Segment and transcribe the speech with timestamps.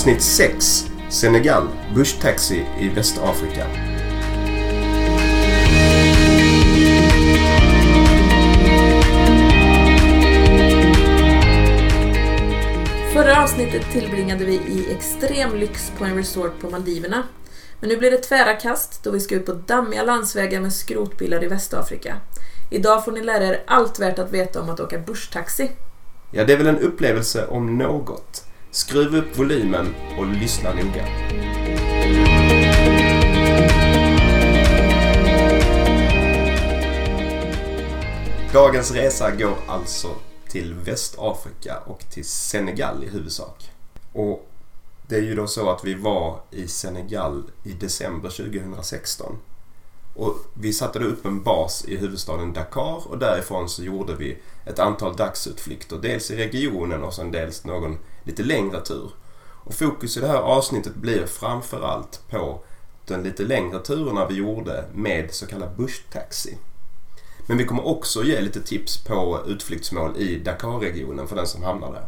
[0.00, 3.66] Avsnitt 6 Senegal, bushtaxi i Västafrika.
[13.12, 17.22] Förra avsnittet tillbringade vi i extrem lyx på en resort på Maldiverna.
[17.80, 21.44] Men nu blir det tvära kast då vi ska ut på dammiga landsvägar med skrotbilar
[21.44, 22.16] i Västafrika.
[22.70, 25.70] Idag får ni lära er allt värt att veta om att åka bushtaxi.
[26.30, 28.49] Ja, det är väl en upplevelse om något.
[28.72, 31.06] Skruv upp volymen och lyssna noga.
[38.52, 40.08] Dagens resa går alltså
[40.48, 43.70] till Västafrika och till Senegal i huvudsak.
[44.12, 44.48] Och
[45.08, 49.38] det är ju då så att vi var i Senegal i december 2016.
[50.14, 54.38] Och vi satte då upp en bas i huvudstaden Dakar och därifrån så gjorde vi
[54.66, 55.96] ett antal dagsutflykter.
[55.96, 59.10] Dels i regionen och sen dels någon lite längre tur.
[59.64, 62.60] Och fokus i det här avsnittet blir framförallt på
[63.06, 66.58] den lite längre turerna vi gjorde med så kallad bushtaxi.
[67.46, 71.92] Men vi kommer också ge lite tips på utflyktsmål i Dakar-regionen för den som hamnar
[71.92, 72.06] där.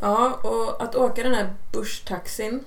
[0.00, 2.64] Ja, och att åka den här bushtaxin,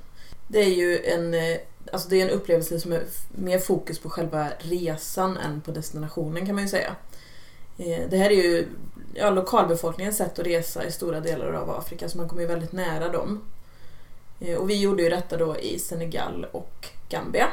[0.47, 1.57] det är ju en, eh,
[1.93, 6.45] alltså det är en upplevelse som är mer fokus på själva resan än på destinationen
[6.45, 6.95] kan man ju säga.
[7.77, 8.67] Eh, det här är ju
[9.15, 12.71] ja, lokalbefolkningens sätt att resa i stora delar av Afrika, så man kommer ju väldigt
[12.71, 13.41] nära dem.
[14.39, 17.47] Eh, Och vi gjorde ju detta då i Senegal och Gambia.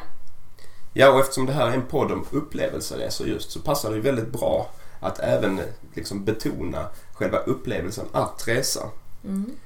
[0.93, 4.03] Ja, och eftersom det här är en podd om upplevelseresor just så passar det ju
[4.03, 5.61] väldigt bra att även
[5.95, 8.91] liksom betona själva upplevelsen att resa.
[9.25, 9.57] Mm.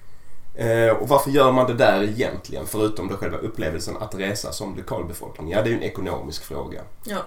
[0.55, 2.67] Eh, och varför gör man det där egentligen?
[2.67, 5.51] Förutom då själva upplevelsen att resa som lokalbefolkning.
[5.51, 6.81] Ja, det är ju en ekonomisk fråga.
[7.05, 7.19] Ja.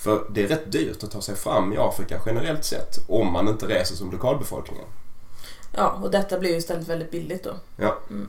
[0.00, 3.48] För det är rätt dyrt att ta sig fram i Afrika generellt sett om man
[3.48, 4.84] inte reser som lokalbefolkningen.
[5.76, 7.50] ja, och detta blir ju istället väldigt billigt då.
[7.76, 7.98] Ja.
[8.10, 8.28] Mm.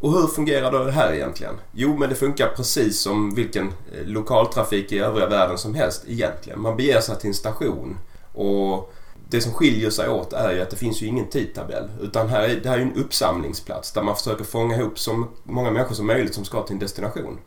[0.00, 1.54] Och hur fungerar då det här egentligen?
[1.72, 6.60] Jo, men det funkar precis som vilken eh, lokaltrafik i övriga världen som helst egentligen.
[6.60, 7.98] Man beger sig till en station
[8.32, 8.92] och
[9.28, 11.88] det som skiljer sig åt är ju att det finns ju ingen tidtabell.
[12.00, 15.26] Utan här är, det här är ju en uppsamlingsplats där man försöker fånga ihop så
[15.42, 17.38] många människor som möjligt som ska till en destination.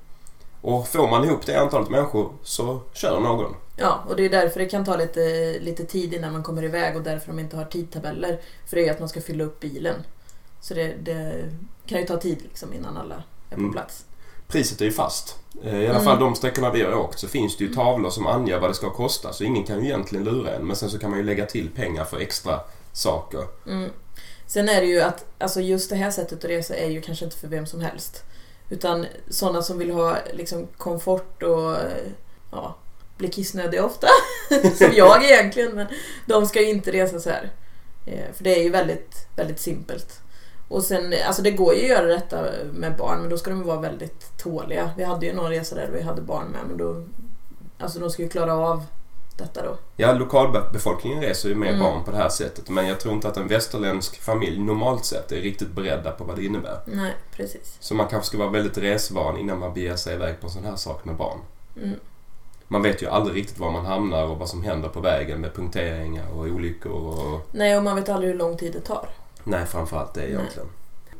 [0.62, 3.56] Och får man ihop det antalet människor så kör någon.
[3.78, 6.96] Ja, och det är därför det kan ta lite, lite tid innan man kommer iväg
[6.96, 8.40] och därför de inte har tidtabeller.
[8.66, 9.96] För det är att man ska fylla upp bilen.
[10.62, 11.44] Så det, det
[11.86, 13.16] kan ju ta tid liksom innan alla
[13.50, 13.72] är på Mm.
[13.72, 14.06] plats.
[14.48, 15.36] Priset är ju fast.
[15.64, 16.04] Eh, I alla Mm.
[16.06, 18.74] fall de sträckorna vi har åkt så finns det ju tavlor som anger vad det
[18.74, 19.34] ska kosta.
[19.34, 20.68] Så ingen kan ju egentligen lura en.
[20.68, 22.60] Men sen så kan man ju lägga till pengar för extra
[22.94, 23.44] saker.
[23.68, 23.90] Mm.
[24.48, 27.26] Sen är det ju att alltså just det här sättet att resa är ju kanske
[27.26, 28.24] inte för vem som helst.
[28.70, 31.76] Utan sådana som vill ha liksom komfort och
[32.52, 32.76] ja,
[33.18, 34.08] bli kissnödiga ofta.
[34.76, 35.88] som jag egentligen, men
[36.26, 37.52] de ska ju inte resa så här.
[38.06, 40.22] Eh, för det är ju väldigt, väldigt simpelt.
[40.68, 43.64] Och sen, alltså det går ju att göra detta med barn, men då ska de
[43.64, 44.92] vara väldigt tåliga.
[44.98, 47.04] Vi hade ju någon resa där vi hade barn med, men då...
[47.80, 48.84] Alltså de ska ju klara av
[49.38, 49.78] detta då.
[49.96, 51.80] Ja, lokalbefolkningen reser ju med Mm.
[51.80, 52.70] barn på det här sättet.
[52.70, 56.36] Men jag tror inte att en västerländsk familj normalt sett är riktigt beredda på vad
[56.36, 56.80] det innebär.
[56.86, 57.78] Nej, precis.
[57.80, 60.66] Så man kanske ska vara väldigt resvan innan man beger sig iväg på en sån
[60.66, 61.38] här sak med barn.
[61.82, 62.00] Mm.
[62.68, 65.54] Man vet ju aldrig riktigt var man hamnar och vad som händer på vägen med
[65.54, 67.42] punkteringar och olyckor och...
[67.52, 69.10] Nej, och man vet aldrig hur lång tid det tar.
[69.44, 70.32] Nej, framförallt det Nej.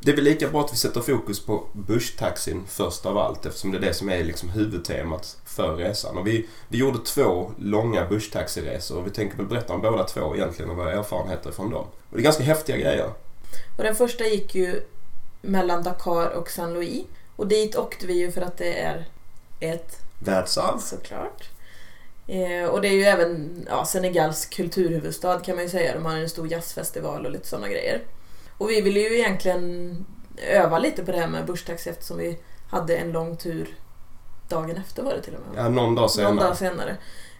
[0.00, 3.72] Det är väl lika bra att vi sätter fokus på bushtaxin först av allt eftersom
[3.72, 6.18] det är det som är liksom huvudtemat för resan.
[6.18, 10.34] Och vi, vi gjorde två långa bushtaxiresor och vi tänker väl berätta om båda två
[10.36, 11.84] egentligen och våra erfarenheter från dem.
[12.10, 13.10] Och det är ganska häftiga grejer.
[13.78, 14.80] Och den första gick ju
[15.42, 17.04] mellan Dakar och San Louis.
[17.36, 19.08] Och dit åkte vi ju för att det är
[19.60, 20.78] ett, Världsarv.
[20.78, 21.48] såklart.
[22.26, 25.94] Eh, och det är ju även ja, Senegals kulturhuvudstad kan man ju säga.
[25.94, 28.02] De har en stor jazzfestival och lite sådana grejer.
[28.58, 29.96] Och vi ville ju egentligen
[30.36, 32.38] öva lite på det här med bushtaxi eftersom vi
[32.70, 33.74] hade en lång tur
[34.48, 35.64] dagen efter var det till och med.
[35.64, 36.34] Ja, någon dag senare.
[36.34, 36.96] Någon dag senare.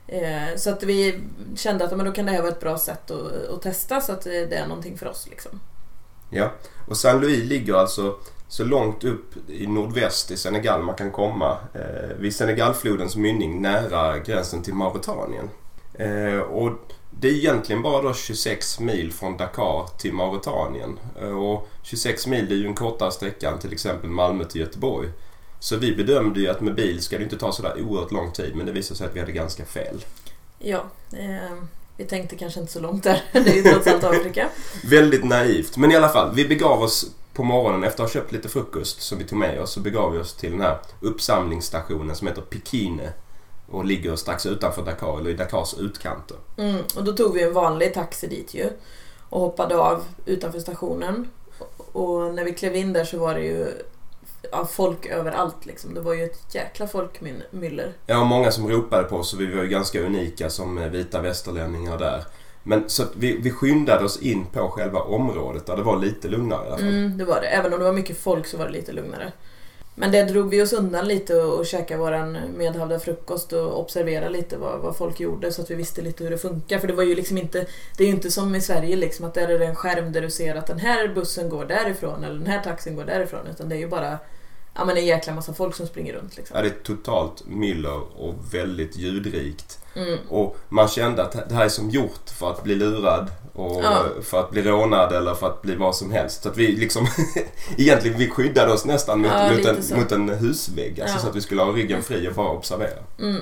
[0.06, 1.20] Eh, så att vi
[1.56, 4.12] kände att men då kan det här vara ett bra sätt att, att testa så
[4.12, 5.26] att det är någonting för oss.
[5.30, 5.60] Liksom.
[6.30, 6.52] Ja.
[6.88, 8.16] Och Saint Louis ligger alltså
[8.48, 11.56] så långt upp i nordväst i Senegal man kan komma.
[11.74, 15.50] Eh, vid Senegalflodens mynning nära gränsen till Mauretanien.
[15.94, 16.72] Eh, och
[17.20, 20.98] det är egentligen bara då 26 mil från Dakar till Mauretanien.
[21.20, 25.08] Eh, och 26 mil är ju en kortare sträcka än till exempel Malmö till Göteborg.
[25.60, 28.56] Så vi bedömde ju att med bil ska det inte ta sådär oerhört lång tid
[28.56, 30.04] men det visade sig att vi hade ganska fel.
[30.58, 31.58] Ja, eh,
[31.96, 33.22] vi tänkte kanske inte så långt där.
[33.32, 34.48] Det är ju trots allt Afrika.
[34.84, 35.76] Väldigt naivt.
[35.76, 39.02] Men i alla fall, vi begav oss på morgonen efter att ha köpt lite frukost
[39.02, 42.42] som vi tog med oss så begav vi oss till den här uppsamlingsstationen som heter
[42.42, 43.12] Pikine
[43.70, 46.36] och ligger strax utanför Dakar, eller i Dakars utkanter.
[46.56, 48.70] Mm, och då tog vi en vanlig taxi dit ju
[49.28, 51.28] och hoppade av utanför stationen.
[51.92, 53.66] Och när vi klev in där så var det ju
[54.50, 55.94] ja, folk överallt liksom.
[55.94, 57.92] Det var ju ett jäkla folkmyller.
[58.06, 61.20] Ja, många som ropade på oss och vi var ju ganska unika som eh, vita
[61.20, 62.24] västerlänningar där.
[62.62, 66.64] Men så vi, vi skyndade oss in på själva området där det var lite lugnare
[66.64, 66.88] i alla fall.
[66.88, 67.46] Mm, det var det.
[67.46, 69.32] Även om det var mycket folk så var det lite lugnare.
[70.00, 74.30] Men det drog vi oss undan lite och, och käkade vår medhavda frukost och observerade
[74.30, 76.78] lite vad, vad folk gjorde så att vi visste lite hur det funkar.
[76.78, 77.66] För det var ju liksom inte,
[77.96, 80.20] det är ju inte som i Sverige liksom att där är det en skärm där
[80.20, 83.46] du ser att den här bussen går därifrån eller den här taxin går därifrån.
[83.46, 84.18] Utan det är ju bara
[84.78, 86.36] ja, men en jäkla massa folk som springer runt.
[86.36, 86.56] Liksom.
[86.56, 89.78] Ja, det är totalt myller och väldigt ljudrikt.
[89.94, 90.18] Mm.
[90.28, 94.04] Och man kände att det här är som gjort för att bli lurad och Ja.
[94.22, 96.42] för att bli rånad eller för att bli vad som helst.
[96.42, 97.06] Så att vi liksom
[97.76, 101.00] egentligen vi skyddade oss nästan mot, Ja, mot, en, mot en husvägg.
[101.00, 102.98] Alltså så att vi skulle ha ryggen fri och bara observera.
[103.18, 103.40] Mm.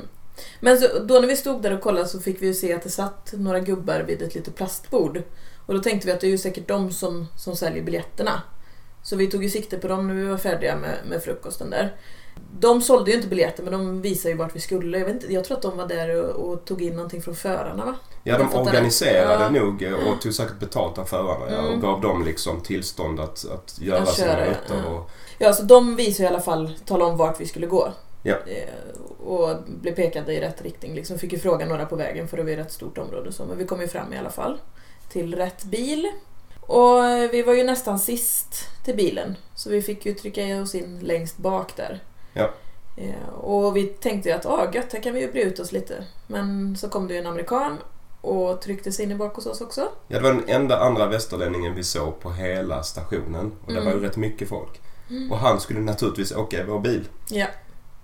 [0.60, 2.82] Men så, då när vi stod där och kollade så fick vi ju se att
[2.82, 5.22] det satt några gubbar vid ett litet plastbord.
[5.66, 8.42] Och då tänkte vi att det är ju säkert de som, som säljer biljetterna.
[9.06, 11.96] Så vi tog ju sikte på dem när vi var färdiga med, med frukosten där.
[12.60, 14.98] De sålde ju inte biljetter men de visade ju vart vi skulle.
[14.98, 17.36] Jag, vet inte, jag tror att de var där och, och tog in någonting från
[17.36, 17.94] förarna va?
[18.24, 19.50] Ja, de organiserade Ja.
[19.50, 21.72] nog och tog säkert betalt av förarna ja, Mm.
[21.74, 24.82] och gav dem liksom tillstånd att, att göra Att sina rutter.
[24.84, 24.90] ja.
[24.90, 27.92] Och, Ja, så de visade i alla fall, talade om vart vi skulle gå.
[28.22, 28.34] Ja.
[28.46, 30.94] Eh, Och blev pekade i rätt riktning.
[30.94, 33.32] Liksom fick ju fråga några på vägen för det var ju ett rätt stort område.
[33.32, 33.44] Så.
[33.44, 34.58] Men vi kom ju fram i alla fall
[35.08, 36.10] till rätt bil.
[36.66, 37.02] Och
[37.32, 39.36] vi var ju nästan sist till bilen.
[39.54, 42.02] Så vi fick ju trycka oss in längst bak där.
[42.32, 42.50] Ja.
[42.96, 45.72] Eh, Och vi tänkte ju att ah, gött, här kan vi ju bre ut oss
[45.72, 46.04] lite.
[46.26, 47.78] Men så kom det ju en amerikan
[48.20, 49.80] och tryckte sig in bak hos oss också.
[50.08, 53.52] ja, det var den enda andra västerlänningen vi såg på hela stationen.
[53.66, 53.84] Och det Mm.
[53.84, 54.80] var ju rätt mycket folk.
[55.30, 57.08] Och han skulle naturligtvis åka i vår bil.
[57.28, 57.46] Ja.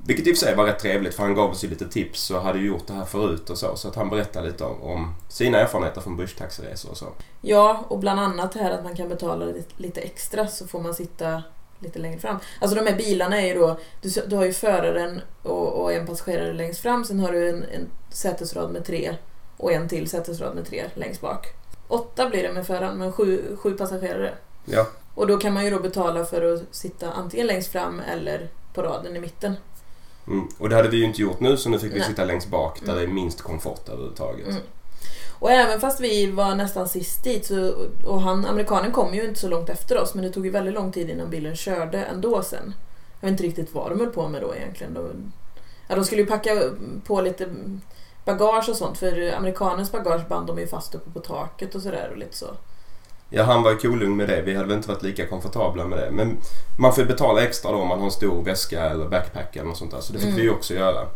[0.06, 2.30] Vilket i och för sig var rätt trevligt för han gav oss ju lite tips
[2.30, 3.76] och hade ju gjort det här förut och så.
[3.76, 7.06] Så att han berättade lite om, om sina erfarenheter från busstaxiresor och så.
[7.40, 10.80] Ja, och bland annat det här att man kan betala lite, lite extra så får
[10.80, 11.42] man sitta
[11.78, 12.36] lite längre fram.
[12.60, 16.06] Alltså de här bilarna är ju då, du, du har ju föraren och, och en
[16.06, 19.16] passagerare längst fram, sen har du en, en sätesrad med tre
[19.56, 21.46] och en till sätesrad med tre längst bak.
[21.88, 24.34] Åtta blir det med föraren, men sju, sju passagerare.
[24.64, 28.48] Ja, Och då kan man ju då betala för att sitta antingen längst fram eller
[28.74, 29.56] på raden i mitten.
[30.26, 30.48] Mm.
[30.58, 32.08] Och det hade vi ju inte gjort nu så nu fick vi Nej.
[32.08, 32.96] sitta längst bak där Mm.
[32.96, 34.48] det är minst komfort överhuvudtaget.
[34.48, 34.62] Mm.
[35.38, 37.74] Och även fast vi var nästan sist dit så,
[38.06, 40.74] och han, amerikanen kom ju inte så långt efter oss men det tog ju väldigt
[40.74, 42.74] lång tid innan bilen körde ändå sen.
[43.20, 44.94] Jag vet inte riktigt vad de höll på med då egentligen.
[44.94, 45.32] De,
[45.88, 46.62] ja, de skulle ju packa
[47.06, 47.48] på lite
[48.24, 52.08] bagage och sånt för amerikanens bagage band de ju fast uppe på taket och sådär
[52.12, 52.46] och lite så.
[53.34, 54.42] Ja, han var ju kolugn med det.
[54.42, 56.10] Vi hade väl inte varit lika komfortabla med det.
[56.10, 56.36] Men
[56.78, 59.66] man får ju betala extra då om man har en stor väska eller backpack eller
[59.68, 60.00] något sånt där.
[60.00, 60.36] Så det fick Mm.
[60.36, 61.06] vi ju också göra.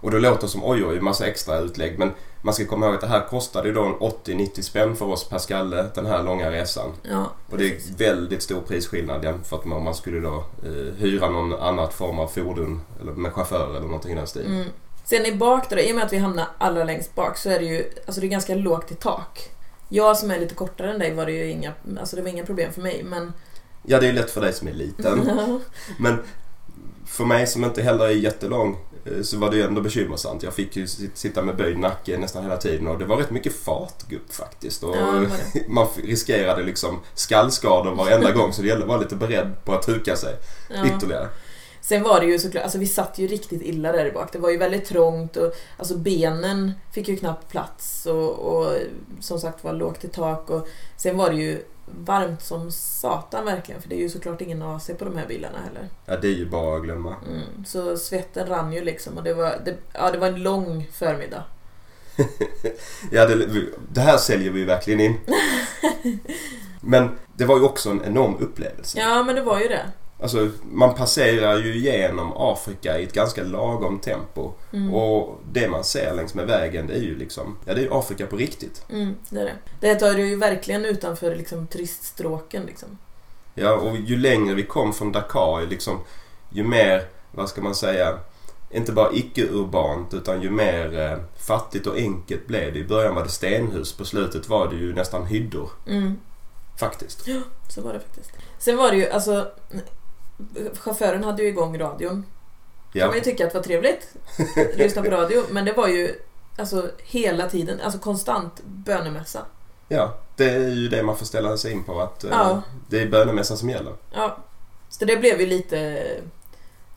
[0.00, 1.98] Och då låter det som oj oj, massa extra utlägg.
[1.98, 2.12] Men
[2.42, 5.28] man ska komma ihåg att det här kostade ju då en 80-90 spänn för oss
[5.28, 6.92] per skalle den här långa resan.
[7.02, 11.30] Ja, Och det är väldigt stor prisskillnad jämfört med om man skulle då eh, hyra
[11.30, 14.54] någon annat form av fordon eller med chaufför eller någonting i den stilen.
[14.54, 14.68] Mm.
[15.04, 17.58] Sen i bak då, i och med att vi hamnar allra längst bak så är
[17.58, 19.50] det ju alltså det är ganska lågt i tak.
[19.88, 22.44] Jag som är lite kortare än dig var det ju inga, alltså det var inga
[22.46, 23.32] problem för mig men...
[23.86, 25.30] Ja, det är ju lätt för dig som är liten.
[25.98, 26.18] Men
[27.06, 30.42] för mig som inte heller är jättelång eh, så var det ju ändå bekymmersamt.
[30.42, 33.30] Jag fick ju sit- sitta med böjd nacke nästan hela tiden och det var rätt
[33.30, 34.84] mycket fartgupp faktiskt.
[34.84, 35.24] Och Ja,
[35.68, 39.88] man riskerade liksom skallskador varenda gång så det gällde att vara lite beredd på att
[39.88, 40.34] huka sig
[40.70, 40.86] Ja.
[40.86, 41.28] ytterligare.
[41.88, 44.32] Sen var det ju såklart, alltså vi satt ju riktigt illa där i bak.
[44.32, 48.76] Det var ju väldigt trångt och alltså benen fick ju knappt plats och, och
[49.20, 51.64] som sagt var lågt i tak och sen var det ju
[52.04, 55.58] varmt som satan verkligen för det är ju såklart ingen AC på de här bilarna
[55.58, 55.88] heller.
[56.06, 57.16] Ja, det är ju bara att glömma.
[57.28, 60.88] Mm, så svetten rann ju liksom och det var, det, ja, det var en lång
[60.92, 61.44] förmiddag.
[63.12, 63.46] Ja, det,
[63.92, 65.16] det här säljer vi verkligen in.
[66.80, 68.98] Men det var ju också en enorm upplevelse.
[68.98, 69.86] Ja men det var ju det.
[70.20, 74.52] Alltså, man passerar ju igenom Afrika i ett ganska lagom tempo.
[74.72, 74.94] Mm.
[74.94, 78.26] Och det man ser längs med vägen det är ju liksom, ja det är Afrika
[78.26, 78.84] på riktigt.
[78.90, 79.56] Mm, det är det.
[79.80, 82.98] Det tar ju verkligen utanför liksom, turiststråken liksom.
[83.54, 85.98] Ja, och ju längre vi kom från Dakar, liksom,
[86.50, 88.18] ju mer, vad ska man säga,
[88.70, 92.78] inte bara icke-urbant utan ju mer eh, fattigt och enkelt blev det.
[92.78, 95.70] I början var det stenhus, på slutet var det ju nästan hyddor.
[95.86, 96.16] Mm.
[96.78, 97.28] Faktiskt.
[97.68, 98.30] Så var det faktiskt.
[98.58, 99.50] Sen var det ju alltså
[100.78, 102.24] Chauffören hade ju igång radion.
[102.92, 104.08] kan Ja, man ju tycka att det var trevligt.
[104.76, 105.42] Lyssna på radio.
[105.50, 106.14] Men det var ju
[106.58, 109.40] alltså hela tiden, alltså konstant bönemässa.
[109.88, 112.62] Ja, det är ju det man får ställa sig in på att eh, Ja.
[112.88, 113.92] det är bönemässan som gäller.
[114.10, 114.36] Ja,
[114.88, 116.06] så det blev ju lite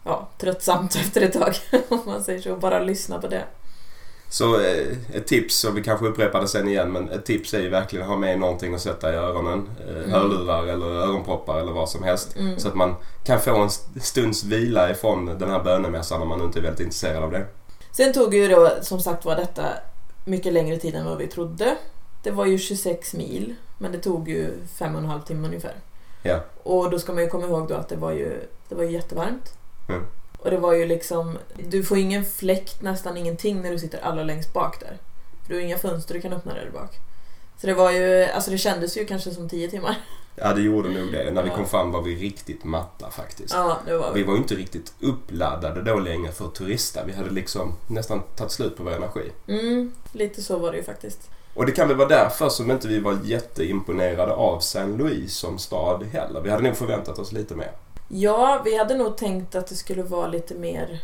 [0.04, 1.56] ja, tröttsamt efter ett tag
[1.90, 2.56] om man säger så.
[2.56, 3.44] Bara lyssna på det.
[4.32, 7.60] Så eh, ett tips, och vi kanske upprepar det sen igen, men ett tips är
[7.60, 9.70] ju verkligen att ha med någonting att sätta i öronen.
[9.88, 10.12] Eh, Mm.
[10.12, 12.36] Hörlurar eller öronproppar eller vad som helst.
[12.38, 12.60] Mm.
[12.60, 13.70] Så att man kan få en
[14.02, 17.46] stunds vila ifrån den här bönemässan om man inte är väldigt intresserad av det.
[17.92, 19.64] Sen tog ju då som sagt var detta
[20.26, 21.76] mycket längre tid än vad vi trodde.
[22.24, 25.74] Det var ju 26 mil, men det tog ju fem och en halv timme ungefär.
[26.24, 26.40] Ja.
[26.64, 28.92] Och då ska man ju komma ihåg då att det var ju, det var ju
[28.92, 29.54] jättevarmt.
[29.90, 30.02] Mm.
[30.42, 31.38] Och det var ju liksom,
[31.70, 34.98] du får ingen fläkt, nästan ingenting när du sitter allra längst bak där.
[35.44, 36.92] För du har inga fönster du kan öppna där bak.
[37.62, 39.96] Så det var ju, alltså det kändes ju kanske som 10 timmar.
[40.36, 41.32] Ja, det gjorde nog det.
[41.32, 43.54] När vi kom fram var vi riktigt matta faktiskt.
[43.54, 44.28] Ja, det var Vi vi.
[44.28, 47.04] var ju inte riktigt uppladdade då längre för turista.
[47.06, 49.32] Vi hade liksom nästan tagit slut på vår energi.
[49.48, 51.30] Mm, lite så var det ju faktiskt.
[51.54, 55.60] Och det kan väl vara därför som inte vi var jätteimponerade av Saint Louis som
[55.60, 56.42] stad heller.
[56.42, 57.72] Vi hade nog förväntat oss lite mer.
[58.14, 61.00] Ja, vi hade nog tänkt att det skulle vara lite mer,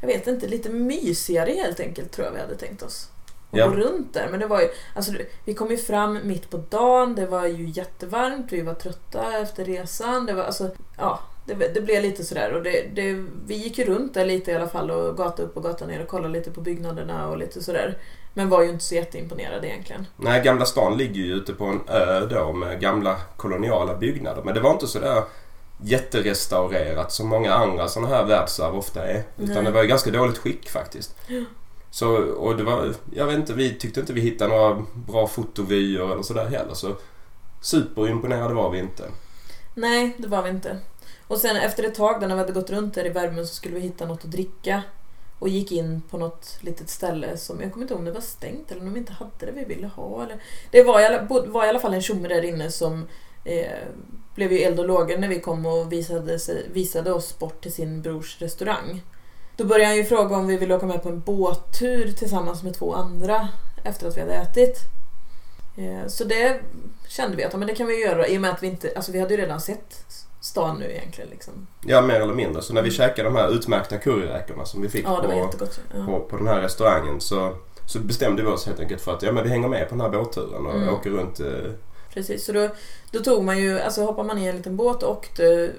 [0.00, 3.08] jag vet inte, lite mysigare helt enkelt tror jag vi hade tänkt oss.
[3.50, 3.66] Och Ja.
[3.68, 4.28] gå runt där.
[4.30, 5.12] Men det var ju, alltså
[5.44, 9.64] vi kom ju fram mitt på dagen, det var ju jättevarmt, vi var trötta efter
[9.64, 10.26] resan.
[10.26, 12.52] Det var alltså, ja, det, det blev lite sådär.
[12.52, 15.56] Och det, det, vi gick ju runt där lite i alla fall och gata upp
[15.56, 17.98] och gata ner och kollade lite på byggnaderna och lite sådär.
[18.34, 20.06] Men var ju inte så jätteimponerade egentligen.
[20.16, 24.42] Nej, Gamla stan ligger ju ute på en ö då med gamla koloniala byggnader.
[24.42, 25.22] Men det var inte sådär
[25.82, 29.22] jätterestaurerat som många andra sådana här världsarv ofta är.
[29.38, 29.64] Utan Nej.
[29.64, 31.16] det var i ganska dåligt skick faktiskt.
[31.90, 36.12] Så, och det var, jag vet inte, vi tyckte inte vi hittade några bra fotovyer
[36.12, 36.74] eller sådär heller.
[36.74, 36.96] Så
[37.60, 39.04] superimponerade var vi inte.
[39.74, 40.78] Nej, det var vi inte.
[41.26, 43.74] Och sen efter ett tag när vi hade gått runt där i värmen så skulle
[43.74, 44.82] vi hitta något att dricka.
[45.38, 48.20] Och gick in på något litet ställe som, jag kommer inte ihåg om det var
[48.20, 50.22] stängt eller om de inte hade det vi ville ha.
[50.22, 53.06] Eller, det var i alla, var i alla fall en tjomme där inne som
[53.44, 53.88] eh,
[54.34, 57.72] blev ju eld och lågor när vi kom och visade, sig, visade oss bort till
[57.72, 59.02] sin brors restaurang.
[59.56, 62.74] Då började han ju fråga om vi ville åka med på en båttur tillsammans med
[62.74, 63.48] två andra
[63.84, 64.78] efter att vi hade ätit.
[65.76, 66.60] Eh, Så det
[67.08, 69.12] kände vi att men det kan vi göra i och med att vi inte, alltså
[69.12, 70.04] vi hade ju redan sett
[70.40, 71.30] stan nu egentligen.
[71.30, 71.66] Liksom.
[71.86, 72.62] Ja, mer eller mindre.
[72.62, 75.50] Så när vi käkade de här utmärkta curryräkorna som vi fick Ja, på.
[75.96, 76.06] Ja.
[76.06, 79.32] på, på den här restaurangen så, så bestämde vi oss helt enkelt för att ja,
[79.32, 80.94] men vi hänger med på den här båtturen och Mm.
[80.94, 81.40] åker runt.
[82.14, 82.68] Precis, så då,
[83.10, 85.72] då tog man ju, alltså hoppade man i en liten båt och åkte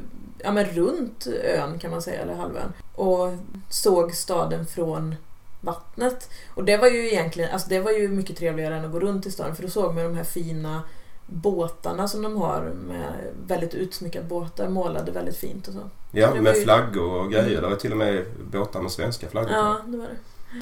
[0.44, 2.74] ja, men runt ön kan man säga, eller halvön.
[2.96, 3.34] Och
[3.70, 5.16] såg staden från
[5.62, 6.30] vattnet.
[6.56, 9.26] Och det var ju egentligen, alltså det var ju mycket trevligare än att gå runt
[9.26, 10.82] i staden för då såg man de här fina
[11.28, 13.14] båtarna som de har med
[13.48, 15.80] väldigt utsmyckade båtar målade väldigt fint och så.
[16.12, 17.50] ja, var med ju- flaggor och grejer.
[17.50, 17.62] Mm.
[17.62, 19.52] Det var till och med båtar med svenska flaggor.
[19.52, 20.16] Ja, det var det.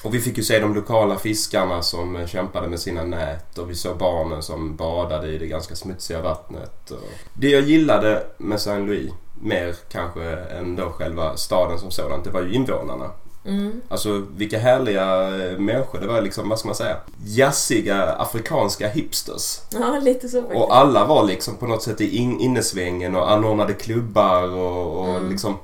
[0.04, 3.74] Och vi fick ju se de lokala fiskarna som kämpade med sina nät och vi
[3.74, 6.92] såg barnen som badade i det ganska smutsiga vattnet.
[7.34, 9.12] Det jag gillade med Saint Louis,
[9.42, 13.10] mer kanske än då själva staden som sådant, det var ju invånarna.
[13.46, 13.80] Mm.
[13.88, 16.00] Alltså vilka härliga eh, människor.
[16.00, 19.60] Det var liksom, vad ska man säga, jazziga afrikanska hipsters.
[19.72, 20.62] Ja, lite så faktiskt.
[20.62, 25.08] Och alla var liksom på något sätt i in- innesvängen och anordnade klubbar och, och
[25.16, 25.30] Mm.
[25.30, 25.58] liksom...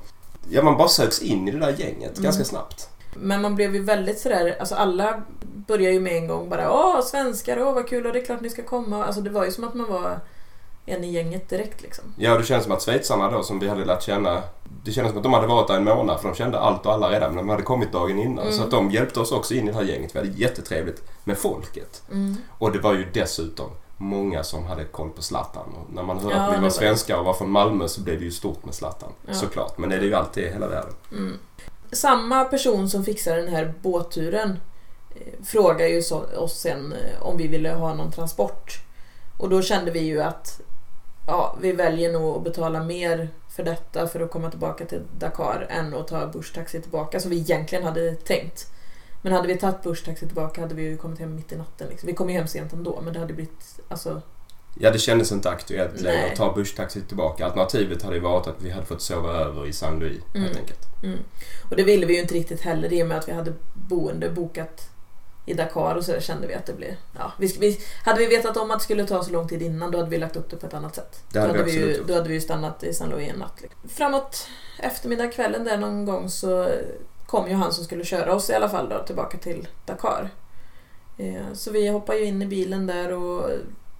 [0.49, 2.23] Ja, man bara söks in i det där gänget Mm.
[2.23, 2.89] ganska snabbt.
[3.15, 5.21] Men man blev ju väldigt sådär, alltså alla
[5.67, 8.41] började ju med en gång bara Åh, svenskar, åh vad kul och det är klart
[8.41, 9.05] ni ska komma.
[9.05, 10.19] Alltså det var ju som att man var
[10.85, 12.05] en i gänget direkt liksom.
[12.17, 14.41] Ja, det känns som att schweizarna då som vi hade lärt känna
[14.83, 16.93] det kändes som att de hade varit där en månad för de kände allt och
[16.93, 18.45] alla redan men de hade kommit dagen innan.
[18.45, 18.57] Mm.
[18.57, 20.15] Så att de hjälpte oss också in i det här gänget.
[20.15, 22.03] Vi hade jättetrevligt med folket.
[22.11, 22.37] Mm.
[22.57, 25.63] Och det var ju dessutom många som hade koll på Zlatan.
[25.63, 28.01] Och när man hörde Ja, att vi var var svenskar och var från Malmö så
[28.01, 29.09] blev det ju stort med Zlatan.
[29.27, 29.33] Ja.
[29.33, 29.77] Såklart.
[29.77, 30.93] Men det är det ju alltid i hela världen.
[31.11, 31.37] Mm.
[31.91, 34.59] Samma person som fixar den här båtturen
[35.15, 38.81] eh, frågar ju så, oss sen eh, om vi ville ha någon transport.
[39.37, 40.61] Och då kände vi ju att
[41.27, 45.67] ja, vi väljer nog att betala mer för detta för att komma tillbaka till Dakar
[45.69, 48.67] än att ta busstaxi tillbaka som vi egentligen hade tänkt.
[49.21, 51.87] Men hade vi tagit busstaxi tillbaka hade vi ju kommit hem mitt i natten.
[51.89, 52.07] Liksom.
[52.07, 54.21] Vi kom ju hem sent ändå men det hade blivit alltså,
[54.79, 57.45] Ja, det kändes inte aktuellt längre att ta busstaxi tillbaka.
[57.45, 60.57] Alternativet hade ju varit att vi hade fått sova över i Saint Louis helt Mm.
[60.57, 60.79] enkelt.
[61.03, 61.19] Mm.
[61.69, 64.29] Och det ville vi ju inte riktigt heller i och med att vi hade boende
[64.29, 64.89] bokat
[65.45, 66.95] i Dakar och så kände vi att det blev...
[67.17, 69.91] Ja, vi, vi, hade vi vetat om att det skulle ta så lång tid innan
[69.91, 71.23] då hade vi lagt upp det på ett annat sätt.
[71.33, 73.09] Det hade då, vi hade vi absolut ju, då hade vi ju stannat i San
[73.09, 73.61] Louis en natt.
[73.61, 73.89] Liksom.
[73.89, 74.47] Framåt
[74.79, 76.67] eftermiddag, kvällen där någon gång så
[77.25, 80.29] kom ju han som skulle köra oss i alla fall då tillbaka till Dakar.
[81.17, 83.49] Eh, Så vi hoppade ju in i bilen där och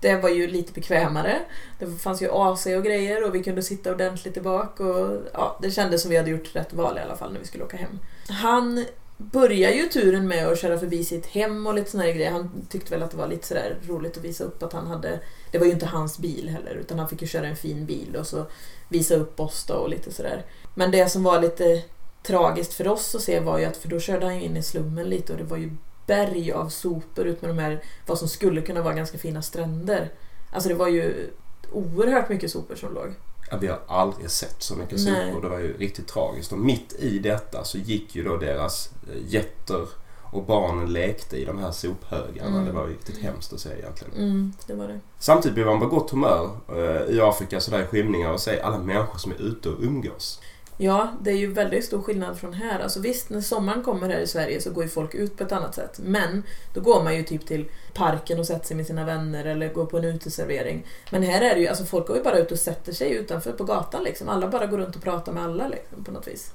[0.01, 1.39] det var ju lite bekvämare.
[1.79, 5.58] Det fanns ju AC och grejer och vi kunde sitta ordentligt tillbaka bak och ja,
[5.62, 7.77] det kändes som vi hade gjort rätt val i alla fall när vi skulle åka
[7.77, 8.00] hem.
[8.27, 8.86] Han
[9.17, 12.31] börjar ju turen med att köra förbi sitt hem och lite såna här grejer.
[12.31, 15.20] Han tyckte väl att det var lite sådär roligt att visa upp att han hade...
[15.51, 18.15] Det var ju inte hans bil heller utan han fick ju köra en fin bil
[18.15, 18.46] och så
[18.89, 20.46] visa upp oss då och lite sådär.
[20.75, 21.84] Men det som var lite
[22.24, 24.63] tragiskt för oss att se var ju att, för då körde han ju in i
[24.63, 25.70] slummen lite och det var ju
[26.12, 30.12] berg av sopor ut med de här, vad som skulle kunna vara ganska fina stränder.
[30.51, 31.30] Alltså det var ju
[31.72, 33.13] oerhört mycket sopor som låg.
[33.51, 35.27] Ja, vi har aldrig sett så mycket Nej.
[35.27, 35.41] sopor.
[35.41, 36.51] Det var ju riktigt tragiskt.
[36.51, 39.88] Och mitt i detta så gick ju då deras eh, getter
[40.32, 42.50] och barnen lekte i de här sophögarna.
[42.50, 42.65] Mm.
[42.65, 44.13] Det var ju riktigt hemskt att se egentligen.
[44.13, 45.00] Mm, det var det.
[45.20, 48.77] Samtidigt blev man på gott humör eh, i Afrika sådär i skymningar och se alla
[48.80, 50.41] människor som är ute och umgås.
[50.84, 52.80] Ja, det är ju väldigt stor skillnad från här.
[52.80, 55.52] Alltså visst, när sommaren kommer här i Sverige så går ju folk ut på ett
[55.52, 56.00] annat sätt.
[56.04, 59.74] Men då går man ju typ till parken och sätter sig med sina vänner eller
[59.74, 60.86] går på en uteservering.
[61.10, 63.52] Men här är det ju, alltså folk går ju bara ut och sätter sig utanför
[63.52, 64.30] på gatan liksom.
[64.30, 66.52] Alla bara går runt och pratar med alla liksom, på något vis.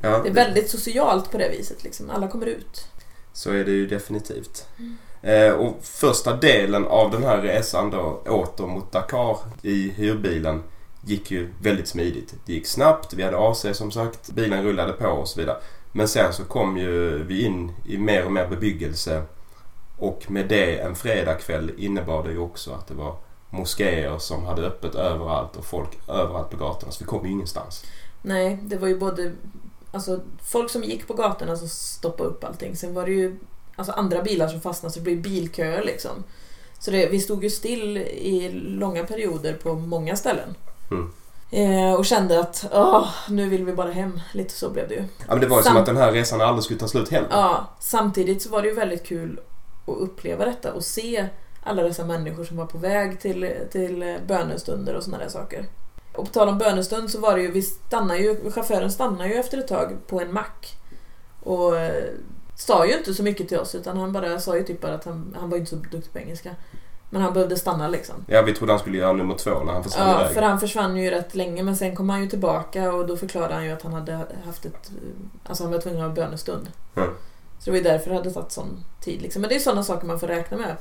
[0.00, 2.10] Ja, Det är väldigt socialt på det viset liksom.
[2.10, 2.88] Alla kommer ut.
[3.32, 4.66] Så är det ju definitivt.
[5.22, 10.62] Eh, och första delen av den här resan då åter mot Dakar i hyrbilen
[11.08, 12.34] gick ju väldigt smidigt.
[12.46, 15.56] Det gick snabbt, vi hade AC som sagt, bilen rullade på och så vidare.
[15.92, 19.22] Men sen så kom ju vi in i mer och mer bebyggelse
[19.98, 23.16] och med det en fredagkväll innebar det ju också att det var
[23.50, 27.84] moskéer som hade öppet överallt och folk överallt på gatorna så vi kom ju ingenstans.
[28.22, 29.32] Nej, det var ju både
[29.92, 32.76] alltså, folk som gick på gatorna som stoppade upp allting.
[32.76, 33.38] Sen var det ju
[33.76, 36.24] alltså, andra bilar som fastnade så det blev bilköer liksom.
[36.78, 40.54] Så det, vi stod ju still i långa perioder på många ställen.
[40.90, 41.10] Mm.
[41.50, 44.20] Eh, och kände att åh, nu vill vi bara hem.
[44.32, 45.00] Lite så blev det ju.
[45.00, 47.08] Ja men det var ju Sam- som att den här resan aldrig skulle ta slut
[47.08, 47.28] heller.
[47.30, 49.40] Ja, samtidigt så var det ju väldigt kul
[49.86, 51.28] att uppleva detta och se
[51.62, 55.66] alla dessa människor som var på väg till, till bönestunder och sådana där saker.
[56.14, 59.34] Och på tal om bönestund så var det ju, vi stannar ju, chauffören stannar ju
[59.34, 60.76] efter ett tag på en mack.
[61.42, 62.04] Och eh,
[62.56, 65.04] sa ju inte så mycket till oss utan han bara sa ju typ bara att
[65.04, 66.50] han, han var inte så duktig på engelska.
[67.10, 68.14] Men han behövde stanna liksom.
[68.26, 70.34] Ja vi trodde han skulle göra nummer två när han försvann Ja, iväg.
[70.34, 73.54] för han försvann ju rätt länge men sen kom han ju tillbaka och då förklarade
[73.54, 74.90] han ju att han hade haft ett...
[75.44, 76.68] Alltså han var tvungen att ha bönestund.
[76.96, 77.08] Mm.
[77.58, 79.22] Så det var ju därför det hade tagit sån tid.
[79.22, 79.42] Liksom.
[79.42, 80.76] Men det är sådana saker man får räkna med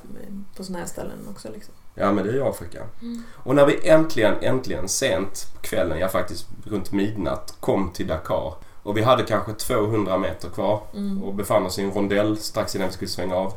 [0.58, 1.48] på såna här ställen också.
[1.54, 1.74] Liksom.
[1.96, 2.80] Ja, men det är ju Afrika.
[3.02, 3.24] Mm.
[3.44, 8.54] Och när vi äntligen, äntligen sent på kvällen, ja faktiskt runt midnatt, kom till Dakar
[8.84, 11.24] och vi hade kanske 200 meter kvar Mm.
[11.24, 13.54] och befann oss i en rondell strax innan vi skulle svänga av.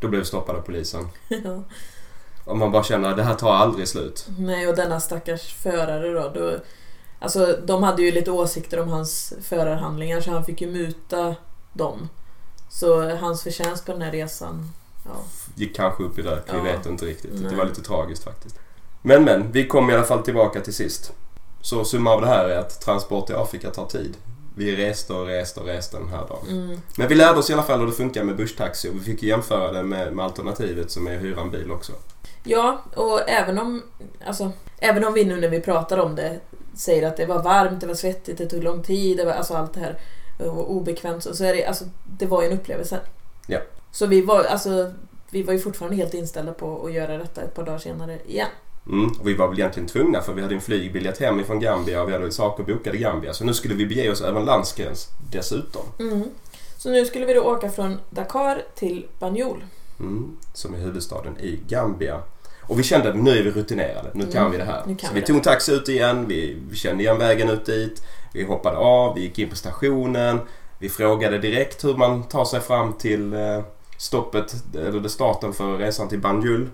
[0.00, 1.08] Då blev vi stoppade av polisen.
[1.28, 1.62] Ja.
[2.44, 4.26] Och man bara känner att det här tar aldrig slut.
[4.38, 6.32] Nej, och denna stackars förare då.
[6.34, 6.56] då
[7.18, 11.34] alltså, de hade ju lite åsikter om hans förarhandlingar så han fick ju muta
[11.72, 12.08] dem.
[12.70, 14.68] Så hans förtjänst på den här resan,
[15.04, 15.10] ja.
[15.54, 16.62] Gick kanske upp i rök, vi Ja.
[16.62, 17.30] vet inte riktigt.
[17.32, 17.56] Det Nej.
[17.56, 18.58] var lite tragiskt faktiskt.
[19.02, 21.12] Men men, vi kom i alla fall tillbaka till sist.
[21.60, 24.16] Så summa av det här är att transport i Afrika tar tid.
[24.56, 26.48] Vi reste och reste och reste den här dagen.
[26.48, 26.80] Mm.
[26.96, 29.22] Men vi lärde oss i alla fall hur det funkar med busstaxi och vi fick
[29.22, 31.92] jämföra det med, med alternativet som är att hyra en bil också.
[32.44, 33.82] Ja, och även om,
[34.26, 36.40] alltså, även om vi nu när vi pratar om det
[36.76, 39.54] säger att det var varmt, det var svettigt, det tog lång tid, det var alltså
[39.54, 39.98] allt det här
[40.38, 41.84] och obekvämt så, så är det, alltså,
[42.18, 43.00] det var ju en upplevelse.
[43.46, 43.58] Ja.
[43.90, 44.92] Så vi var, alltså,
[45.30, 48.48] vi var ju fortfarande helt inställda på att göra detta ett par dagar senare igen.
[48.86, 52.02] Mm, och vi var väl egentligen tvungna för vi hade en flygbiljett hem ifrån Gambia
[52.02, 53.32] och vi hade saker bokade i Gambia.
[53.32, 55.82] Så nu skulle vi bege oss över en landsgräns dessutom.
[55.98, 56.24] Mm.
[56.76, 59.64] Så nu skulle vi då åka från Dakar till Banjul.
[60.02, 62.20] Mm, som är huvudstaden i Gambia.
[62.62, 64.82] Och vi kände att nu är vi rutinerade, nu kan Mm, vi det här.
[64.82, 65.26] Så vi det.
[65.26, 68.02] tog en taxi ut igen, vi, vi kände igen vägen ut dit.
[68.32, 70.40] Vi hoppade av, vi gick in på stationen.
[70.78, 73.60] Vi frågade direkt hur man tar sig fram till eh,
[73.98, 76.68] stoppet, eller starten för resan till Banjul.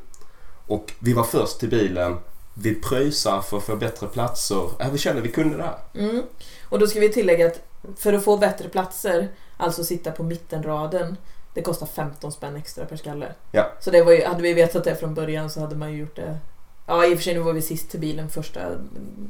[0.66, 2.16] Och vi var först till bilen.
[2.54, 4.68] Vi pröjsar för att få bättre platser.
[4.78, 5.78] Ja, vi kände att vi kunde det här.
[5.94, 6.22] Mm.
[6.68, 7.60] Och då ska vi tillägga att
[7.96, 11.16] för att få bättre platser, alltså sitta på mittenraden,
[11.54, 13.32] det kostar 15 spänn extra per skalle.
[13.52, 13.72] Ja.
[13.80, 16.16] Så det var ju, hade vi vetat det från början så hade man ju gjort
[16.16, 16.38] det.
[16.86, 18.60] Ja, i och för sig nu var vi sist till bilen första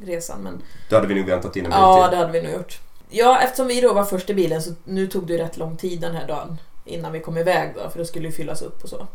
[0.03, 2.11] resan, men Då hade vi nog väntat in en bil ja, till.
[2.11, 2.79] det hade vi nog gjort.
[3.09, 5.77] Ja, eftersom vi då var först i bilen så nu tog det ju rätt lång
[5.77, 8.83] tid den här dagen innan vi kom iväg då, för det skulle ju fyllas upp
[8.83, 9.07] och så.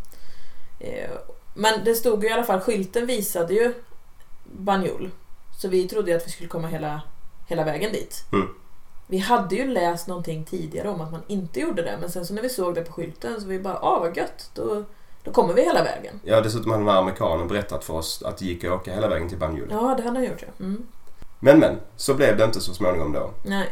[0.81, 1.11] Eh,
[1.55, 3.75] Men det stod ju i alla fall, skylten visade ju
[4.45, 5.11] Banjul.
[5.61, 7.03] Så vi trodde ju att vi skulle komma hela,
[7.47, 8.25] hela vägen dit.
[8.33, 8.49] Mm.
[9.07, 12.35] Vi hade ju läst någonting tidigare om att man inte gjorde det, men sen så
[12.35, 14.85] när vi såg det på skylten så vi bara, ah vad gött, då,
[15.23, 16.21] då kommer vi hela vägen.
[16.25, 19.09] Ja, dessutom hade den här amerikanen berättat för oss att det gick att åka hela
[19.09, 19.69] vägen till Banjul.
[19.71, 20.65] Ja, det hade han gjort ja.
[20.65, 20.87] Mm.
[21.41, 23.31] Men men, så blev det inte så småningom då.
[23.45, 23.69] Nej,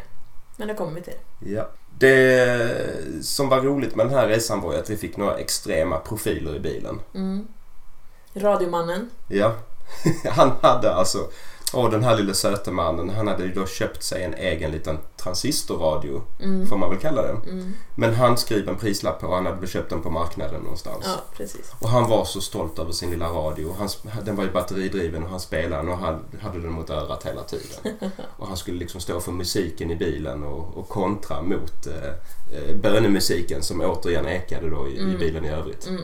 [0.56, 1.18] men det kommer vi till.
[1.38, 1.68] Ja.
[1.98, 5.98] Det som var roligt med den här resan var ju att vi fick några extrema
[5.98, 7.00] profiler i bilen.
[7.14, 7.46] Mm.
[8.34, 9.10] Radiomannen.
[9.28, 9.54] Ja.
[10.30, 11.18] Han hade alltså...
[11.74, 14.98] Och den här lille söte mannen, han hade ju då köpt sig en egen liten
[15.16, 16.66] transistorradio, Mm.
[16.66, 17.28] får man väl kalla det.
[17.50, 17.72] Mm.
[17.94, 21.04] Men han skrev en prislapp på och han hade väl köpt den på marknaden någonstans.
[21.38, 21.44] Ja.
[21.78, 23.74] Och han var så stolt över sin lilla radio.
[23.78, 23.88] Han,
[24.24, 27.42] den var ju batteridriven och han spelade den och han hade den mot örat hela
[27.42, 27.94] tiden.
[28.36, 32.08] Och han skulle liksom stå för musiken i bilen och, och kontra mot eh,
[32.58, 35.18] eh, bönemusiken som återigen ekade då i, i Mm.
[35.18, 35.86] bilen i övrigt.
[35.86, 36.02] Mm.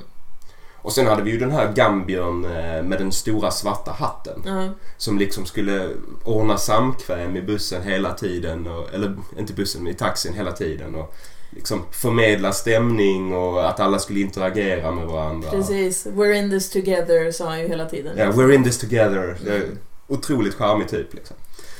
[0.83, 4.43] Och sen hade vi ju den här Gambion eh, med den stora svarta hatten.
[4.47, 4.69] Ja.
[4.97, 5.89] Som liksom skulle
[6.25, 8.67] ordna samkväm i bussen hela tiden.
[8.67, 10.95] Och, eller inte bussen, men i taxin hela tiden.
[10.95, 11.15] Och
[11.51, 15.51] liksom förmedla stämning och att alla skulle interagera med varandra.
[15.51, 16.07] Precis.
[16.07, 18.19] We're in this together sa han ju hela tiden.
[18.19, 19.37] Ja, we're in this together.
[19.47, 19.79] Mm.
[20.07, 21.37] otroligt charmig typ liksom.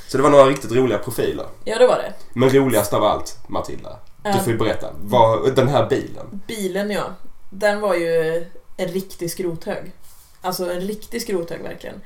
[0.07, 1.45] Så det var några riktigt roliga profiler.
[1.63, 2.13] Ja, det var det.
[2.33, 3.99] Men roligast av allt, Matilda.
[4.23, 4.87] Du får ju berätta.
[5.01, 6.41] Vad, den här bilen.
[6.47, 7.03] bilen ja.
[7.49, 8.45] Den var ju
[8.79, 9.91] en riktig skrothög.
[10.41, 12.01] Alltså en riktig skrothög verkligen.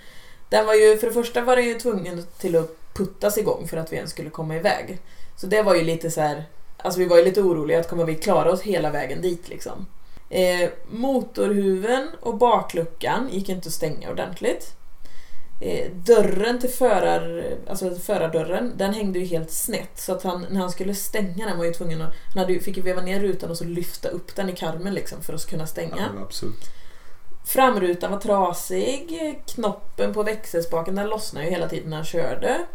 [0.49, 3.77] Den var ju, för det första var den ju tvungen till att puttas igång för
[3.77, 4.99] att vi ens skulle komma iväg.
[5.37, 6.43] Så det var ju lite så här.
[6.77, 9.85] Alltså vi var ju lite oroliga att kommer vi klara oss hela vägen dit liksom.
[10.29, 14.75] Eh, motorhuven och bakluckan gick inte att stänga ordentligt.
[15.65, 19.99] Eh, dörren till förar, alltså förardörren, den hängde ju helt snett.
[19.99, 22.13] Så att han, när han skulle stänga den var ju tvungen att...
[22.33, 25.21] Han hade fick ju veva ner rutan och så lyfta upp den i karmen liksom
[25.21, 26.09] för att kunna stänga.
[26.15, 26.69] Ja, absurt.
[27.45, 29.41] Framrutan var trasig.
[29.47, 32.65] Knoppen på växelspaken den lossnade ju hela tiden när han körde.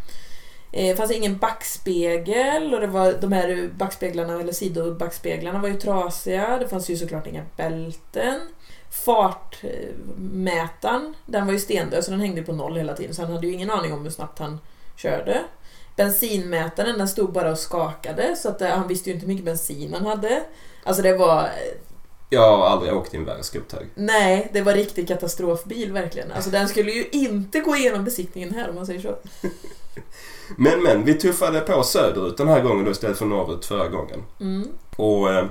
[0.70, 6.58] Det fanns ingen backspegel och det var, de här backspeglarna, eller sidobackspeglarna var ju trasiga.
[6.58, 8.40] Det fanns ju såklart inga bälten.
[8.90, 13.46] Fartmätaren, den var ju stendöd så den hängde på noll hela tiden så han hade
[13.46, 14.60] ju ingen aning om hur snabbt han
[14.96, 15.44] körde.
[15.96, 19.44] Bensinmätaren den stod bara och skakade så att eh, han visste ju inte hur mycket
[19.44, 20.42] bensin han hade.
[20.84, 21.50] Alltså det var
[22.30, 23.86] Jag har aldrig åkt i en värre skrothög.
[23.94, 26.32] Nej, det var riktig katastrofbil verkligen.
[26.32, 29.18] Alltså den skulle ju inte gå igenom besiktningen här om man säger så.
[30.56, 34.22] Men men, vi tuffade på söderut den här gången då istället för norrut förra gången.
[34.40, 34.68] Mm.
[34.96, 35.46] Och eh,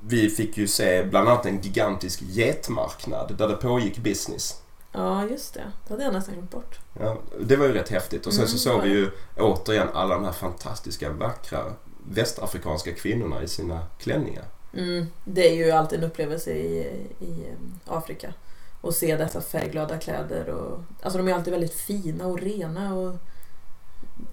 [0.00, 4.62] vi fick ju se bland annat en gigantisk getmarknad där det pågick business.
[4.92, 5.72] Ja, just det.
[5.86, 6.78] Det hade jag nästan glömt bort.
[7.00, 8.26] Ja, det var ju rätt häftigt.
[8.26, 11.64] Och sen Mm, så såg vi ju återigen alla de här fantastiska vackra
[12.10, 14.44] västafrikanska kvinnorna i sina klänningar.
[14.74, 15.06] Mm.
[15.24, 16.78] Det är ju alltid en upplevelse i,
[17.20, 18.34] i eh, Afrika.
[18.82, 20.48] Att se dessa färgglada kläder.
[20.48, 23.16] Och, alltså de är alltid väldigt fina och rena och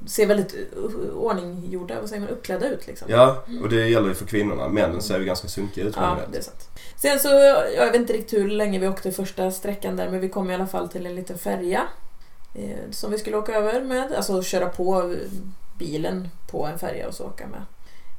[0.08, 0.56] ser väldigt
[1.16, 3.08] ordninggjorda, vad säger man, uppklädda ut liksom.
[3.12, 4.68] Ja, och det gäller ju för kvinnorna.
[4.68, 6.70] Männen ser ju ganska sunkiga ut Ja, det är sant.
[6.96, 7.28] Sen så,
[7.76, 10.54] jag vet inte riktigt hur länge vi åkte första sträckan där, men vi kom i
[10.56, 11.82] alla fall till en liten färja.
[12.56, 15.16] Eh, som vi skulle åka över med, alltså köra på
[15.80, 17.62] bilen på en färja och så åka med.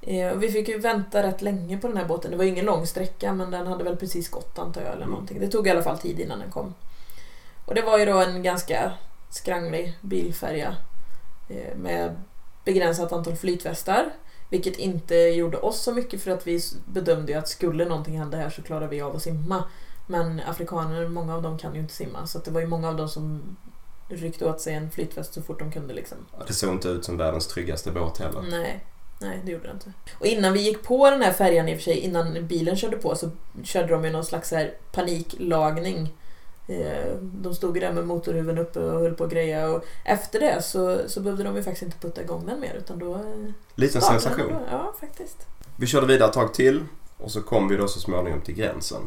[0.02, 2.30] Eh, och vi fick ju vänta rätt länge på den här båten.
[2.30, 5.02] Det var ju ingen lång sträcka, men den hade väl precis gått antar jag, eller
[5.02, 5.10] Mm.
[5.10, 5.40] någonting.
[5.40, 6.74] Det tog i alla fall tid innan den kom.
[7.64, 8.92] Och det var ju då en ganska
[9.30, 10.76] skranglig bilfärja
[11.76, 12.16] med
[12.64, 14.10] begränsat antal flytvästar.
[14.50, 18.50] Vilket inte gjorde oss så mycket för att vi bedömde att skulle någonting hända här
[18.50, 19.64] så klarar vi av att simma.
[20.06, 22.96] Men afrikaner, många av dem kan ju inte simma så det var ju många av
[22.96, 23.56] dem som
[24.08, 26.18] ryckte åt sig en flytväst så fort de kunde liksom.
[26.46, 28.42] Det såg inte ut som världens tryggaste båt heller.
[28.42, 28.84] Nej,
[29.20, 29.92] nej det gjorde det inte.
[30.18, 32.96] Och innan vi gick på den här färjan i och för sig, innan bilen körde
[32.96, 33.30] på så
[33.64, 36.14] körde de ju någon slags här paniklagning.
[36.68, 40.40] Eh, De stod ju där med motorhuven uppe och höll på att greja och efter
[40.40, 43.14] det så, så behövde de ju faktiskt inte putta igång den mer utan då...
[43.14, 43.20] eh,
[43.74, 44.40] Liten sensation.
[44.46, 44.60] ändå.
[44.70, 45.46] Ja, faktiskt.
[45.76, 46.84] Vi körde vidare ett tag till
[47.18, 49.02] och så kom vi då så småningom till gränsen.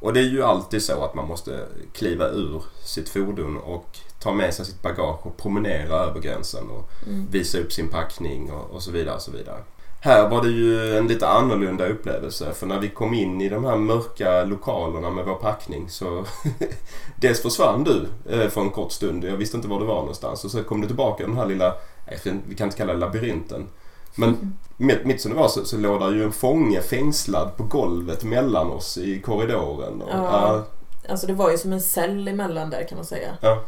[0.00, 4.32] Och det är ju alltid så att man måste kliva ur sitt fordon och ta
[4.32, 7.26] med sig sitt bagage och promenera över gränsen och Mm.
[7.30, 9.14] visa upp sin packning och, och så vidare.
[9.14, 9.58] Och så vidare.
[10.04, 13.64] Här var det ju en lite annorlunda upplevelse för när vi kom in i de
[13.64, 16.24] här mörka lokalerna med vår packning så
[17.16, 19.24] dels försvann du eh, för en kort stund.
[19.24, 21.46] Jag visste inte var du var någonstans och så kom du tillbaka i den här
[21.46, 21.74] lilla,
[22.12, 23.66] inte, vi kan inte kalla det labyrinten.
[24.14, 27.62] Men mitt, mitt som det var så, så låg där ju en fånge fängslad på
[27.62, 30.02] golvet mellan oss i korridoren.
[30.02, 30.64] Och, Ja.
[31.08, 33.36] Alltså det var ju som en cell emellan där kan man säga.
[33.40, 33.62] Ja.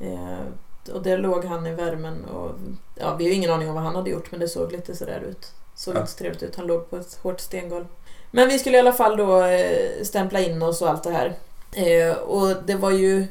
[0.00, 2.50] Eh, och där låg han i värmen och
[2.94, 4.96] ja, vi har ju ingen aning om vad han hade gjort men det såg lite
[4.96, 5.52] sådär ut.
[5.80, 6.00] Såg Ja.
[6.00, 6.56] inte så trevligt ut.
[6.56, 7.84] Han låg på ett hårt stengolv.
[8.30, 11.34] Men vi skulle i alla fall då eh, stämpla in oss och allt det här.
[11.72, 13.26] Eh, och det var ju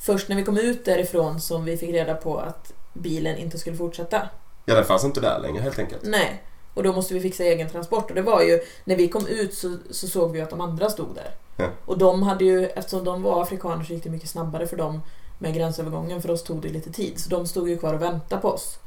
[0.00, 3.76] först när vi kom ut därifrån som vi fick reda på att bilen inte skulle
[3.76, 4.28] fortsätta.
[4.64, 6.02] ja, den fanns inte där längre helt enkelt.
[6.04, 6.42] Nej.
[6.74, 8.08] Och då måste vi fixa egen transport.
[8.10, 10.90] Och det var ju, när vi kom ut så, så såg vi att de andra
[10.90, 11.30] stod där.
[11.56, 11.68] Ja.
[11.86, 15.02] Och de hade ju, eftersom de var afrikaner så gick det mycket snabbare för dem
[15.38, 16.22] med gränsövergången.
[16.22, 17.18] För oss tog det lite tid.
[17.20, 18.78] Så de stod ju kvar och väntade på oss.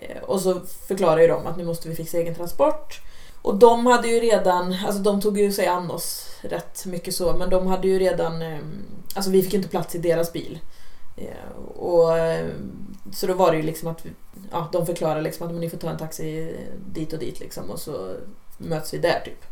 [0.00, 3.00] Eh, och så förklarade ju de att nu måste vi fixa egen transport.
[3.42, 7.32] Och de hade ju redan, alltså de tog ju sig an oss rätt mycket så,
[7.32, 8.84] men de hade ju redan, ehm,
[9.14, 10.58] alltså vi fick ju inte plats i deras bil.
[11.16, 12.48] Eh, och eh,
[13.12, 14.04] så då var det ju liksom att
[14.50, 17.78] ja, de förklarade liksom att ni får ta en taxi dit och dit liksom och
[17.78, 18.16] så
[18.58, 19.44] möts vi där typ.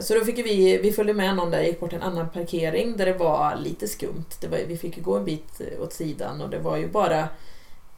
[0.00, 2.96] Så då fick vi, vi följde med någon där, gick bort till en annan parkering
[2.96, 4.24] där det var lite skumt.
[4.40, 7.28] Det var, vi fick ju gå en bit åt sidan och det var ju bara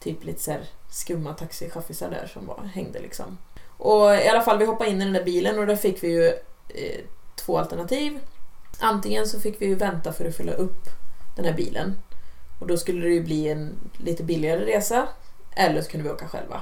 [0.00, 0.60] typ lite så här
[0.92, 3.38] skumma taxichaffisar där som var, hängde liksom.
[3.78, 6.08] Och i alla fall vi hoppade in i den där bilen och där fick vi
[6.08, 6.26] ju
[6.68, 7.00] eh,
[7.36, 8.20] två alternativ.
[8.80, 10.88] Antingen så fick vi ju vänta för att fylla upp
[11.36, 11.96] den här bilen.
[12.60, 15.08] Och då skulle det ju bli en lite billigare resa.
[15.56, 16.60] Eller så kunde vi åka själva.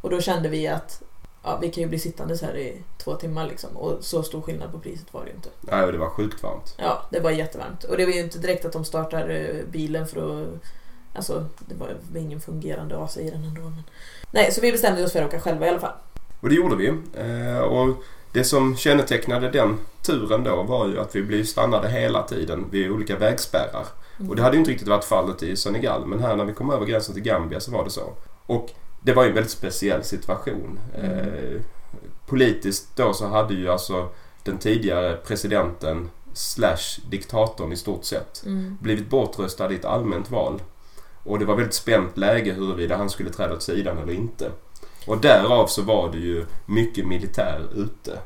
[0.00, 1.02] Och då kände vi att
[1.42, 3.76] ja, vi kan ju bli sittandes här i två timmar liksom.
[3.76, 5.48] Och så stor skillnad på priset var det ju inte.
[5.60, 6.74] Nej, det var sjukt varmt.
[6.78, 7.84] Ja, det var jättevarmt.
[7.84, 10.48] Och det var ju inte direkt att de startar eh, bilen för att...
[11.12, 13.62] Alltså, det var ingen fungerande AC i den ändå.
[13.62, 13.82] Men...
[14.30, 15.94] Nej, så vi bestämde oss för att åka själva i alla fall.
[16.40, 16.88] Och det gjorde vi.
[17.14, 17.96] Eh, och
[18.32, 22.90] det som kännetecknade den turen då var ju att vi blev stannade hela tiden vid
[22.90, 23.86] olika vägspärrar.
[24.18, 24.30] Mm.
[24.30, 26.70] Och det hade ju inte riktigt varit fallet i Senegal men här när vi kom
[26.70, 28.12] över gränsen till Gambia så var det så.
[28.46, 28.70] Och
[29.00, 30.80] det var ju en väldigt speciell situation.
[30.94, 31.10] Mm.
[31.10, 31.60] Eh,
[32.26, 34.08] politiskt då så hade ju alltså
[34.42, 38.78] den tidigare presidenten slash diktatorn i stort sett mm.
[38.80, 40.60] blivit bortröstad i ett allmänt val.
[41.24, 44.50] Och det var väldigt spänt läge huruvida han skulle träda åt sidan eller inte.
[45.06, 48.18] Och därav så var det ju mycket militär ute.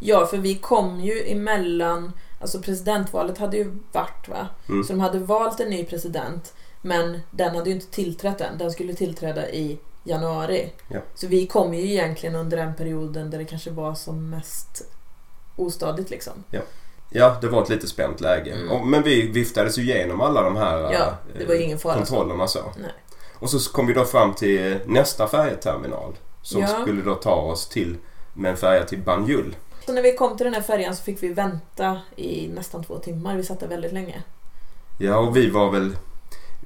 [0.00, 4.48] Ja, för vi kom ju emellan, alltså presidentvalet hade ju varit va.
[4.68, 4.84] Mm.
[4.84, 6.54] Så de hade valt en ny president.
[6.82, 8.58] Men den hade ju inte tillträtt än.
[8.58, 10.72] Den skulle tillträda i januari.
[10.88, 11.00] Ja.
[11.14, 14.84] Så vi kom ju egentligen under den perioden där det kanske var som mest
[15.56, 16.32] ostadigt liksom.
[16.50, 16.60] Ja.
[17.10, 18.52] Ja, det var ett lite spänt läge.
[18.52, 18.90] Mm.
[18.90, 22.48] Men vi viftades ju igenom alla de här ja, det var ingen fara kontrollerna.
[22.48, 22.58] Så.
[22.58, 22.90] Nej.
[23.38, 26.66] Och så kom vi då fram till nästa färjeterminal som ja.
[26.66, 27.96] skulle då ta oss till
[28.34, 29.56] med en färja till Banjul.
[29.86, 32.98] Så när vi kom till den här färjan så fick vi vänta i nästan två
[32.98, 33.36] timmar.
[33.36, 34.22] Vi satt där väldigt länge.
[34.98, 35.96] Ja, och vi var väl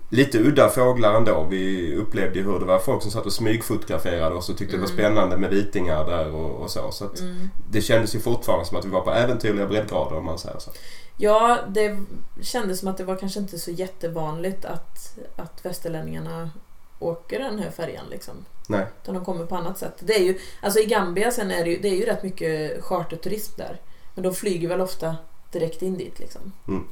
[0.09, 1.47] lite udda fåglar ändå.
[1.51, 4.87] Vi upplevde ju hur det var folk som satt och smygfotograferade oss och tyckte mm.
[4.87, 5.15] det var mm.
[5.15, 6.91] spännande med vitingar där och, och så.
[6.91, 7.51] så mm.
[7.71, 10.71] Det kändes ju fortfarande som att vi var på äventyrliga breddgrader om man säger så.
[11.17, 11.99] Ja, det
[12.41, 16.51] kändes som att det var kanske inte så jättevanligt att, att västerlänningarna
[16.99, 18.35] åker den här färjan liksom.
[18.67, 18.87] Nej.
[19.03, 19.95] Utan de kommer på annat sätt.
[20.01, 22.85] Det är ju, alltså i Gambia sen är det ju, det är ju rätt mycket
[22.85, 23.81] charterturism där.
[24.15, 25.17] Men de flyger väl ofta
[25.53, 26.53] direkt in dit liksom.
[26.69, 26.85] Mm.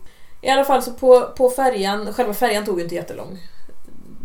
[0.47, 3.39] I alla fall så på, på färjan, själva färjan tog ju inte jättelång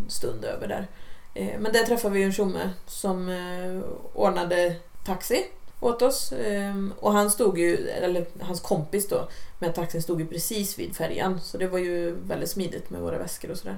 [0.08, 0.88] stund över där.
[1.34, 3.82] Eh, men där träffade vi en tjomme som eh,
[4.14, 5.46] ordnade taxi
[5.80, 6.32] åt oss.
[6.32, 9.28] Eh, och han stod ju, eller hans kompis då,
[9.60, 11.40] med taxin stod ju precis vid färjan.
[11.42, 13.78] Så det var ju väldigt smidigt med våra väskor och sådär.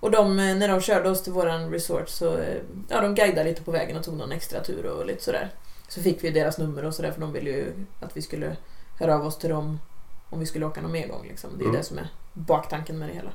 [0.00, 2.56] Och de, eh, när de körde oss till våran resort så eh,
[2.88, 5.50] ja, de guidade lite på vägen och tog någon extra tur och lite sådär.
[5.88, 8.56] Så fick vi deras nummer och sådär för de ville ju att vi skulle
[8.98, 9.78] höra av oss till dem
[10.30, 11.26] om vi skulle åka någon mer gång.
[11.28, 11.50] Liksom.
[11.58, 11.76] Det är mm.
[11.76, 13.30] det som är baktanken med det hela.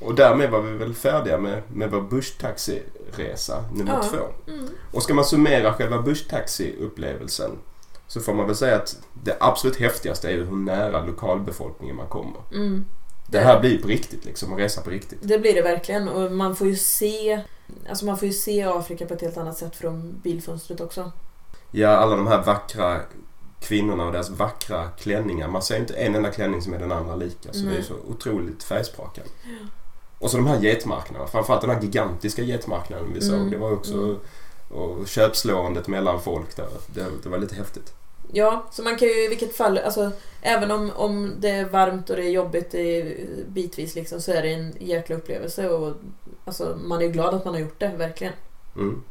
[0.00, 4.02] Och därmed var vi väl färdiga med, med vår busstaxiresa nummer ja.
[4.02, 4.50] två.
[4.52, 4.68] Mm.
[4.92, 7.50] Och ska man summera själva busstaxiupplevelsen
[8.06, 12.40] så får man väl säga att det absolut häftigaste är hur nära lokalbefolkningen man kommer.
[12.52, 12.84] Mm.
[13.26, 15.18] Det här blir på riktigt liksom, att resa på riktigt.
[15.22, 17.42] Det blir det verkligen och man får ju se
[17.88, 21.12] Alltså man får ju se Afrika på ett helt annat sätt från bilfönstret också.
[21.70, 23.00] Ja, alla de här vackra
[23.64, 25.48] kvinnorna och deras vackra klänningar.
[25.48, 27.52] Man ser inte en enda klänning som är den andra lika.
[27.52, 29.30] Så det är så otroligt färgsprakande.
[29.44, 29.66] Ja.
[30.18, 31.26] Och så de här getmarknaderna.
[31.26, 33.34] Framförallt den här gigantiska getmarknaden vi såg.
[33.34, 33.50] Mm.
[33.50, 34.16] Det var också mm.
[34.68, 36.68] och köpslåendet mellan folk där.
[36.86, 37.92] Det, det, var lite häftigt.
[38.32, 40.10] Ja, så man kan ju i vilket fall, alltså
[40.42, 43.16] även om, om det är varmt och det är jobbigt i,
[43.48, 45.94] bitvis liksom, så är det en jäkla upplevelse och
[46.44, 48.32] alltså, man är ju glad att man har gjort det, verkligen.
[48.76, 49.02] Mm.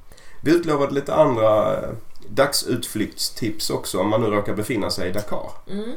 [0.41, 1.79] Vi utlovade lite andra
[2.29, 5.51] dagsutflyktstips också om man nu råkar befinna sig i Dakar.
[5.69, 5.93] Mm.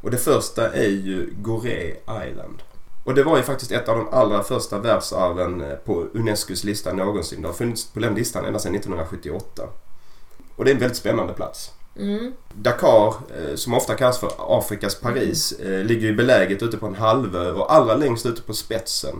[0.00, 1.96] Och det första är ju Gorée
[2.28, 2.62] Island.
[3.04, 6.92] Och det var ju faktiskt ett av de allra första världsarven eh, på Unescos lista
[6.92, 7.42] någonsin.
[7.42, 9.62] Det har funnits på den listan ända sedan 1978.
[10.56, 11.70] Och det är en väldigt spännande plats.
[11.96, 12.32] Mm.
[12.54, 15.86] Dakar, eh, som ofta kallas för Afrikas Paris, mm.
[15.86, 19.16] ligger ju beläget ute på en halvö och allra längst ute på spetsen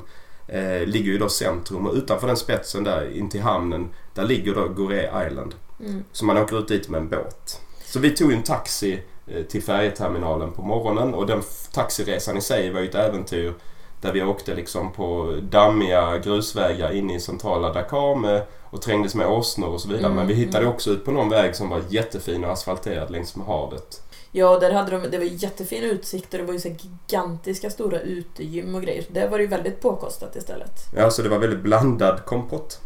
[0.85, 4.69] ligger ju då centrum och utanför den spetsen där in till hamnen där ligger då
[4.69, 5.55] Gorée Island.
[5.81, 6.05] Mm.
[6.13, 7.61] Så man åker ut dit med en båt.
[7.85, 12.71] Så vi tog en taxi eh, till färjeterminalen på morgonen och den taxiresan i sig
[12.71, 13.55] var ju ett äventyr
[14.01, 19.27] där vi åkte liksom på dammiga grusvägar inne i centrala Dakar med, och trängdes med
[19.27, 20.05] åsnor och så vidare.
[20.05, 20.17] Mm.
[20.17, 20.75] Men vi hittade mm.
[20.75, 24.03] också ut på någon väg som var jättefin och asfalterad längs med havet.
[24.33, 28.01] Ja, där hade de, det var jättefin utsikt och det var ju så gigantiska stora
[28.01, 29.05] utegym och grejer.
[29.09, 30.73] Där var det ju väldigt påkostat istället.
[30.97, 32.81] Ja, så det var väldigt blandad kompott.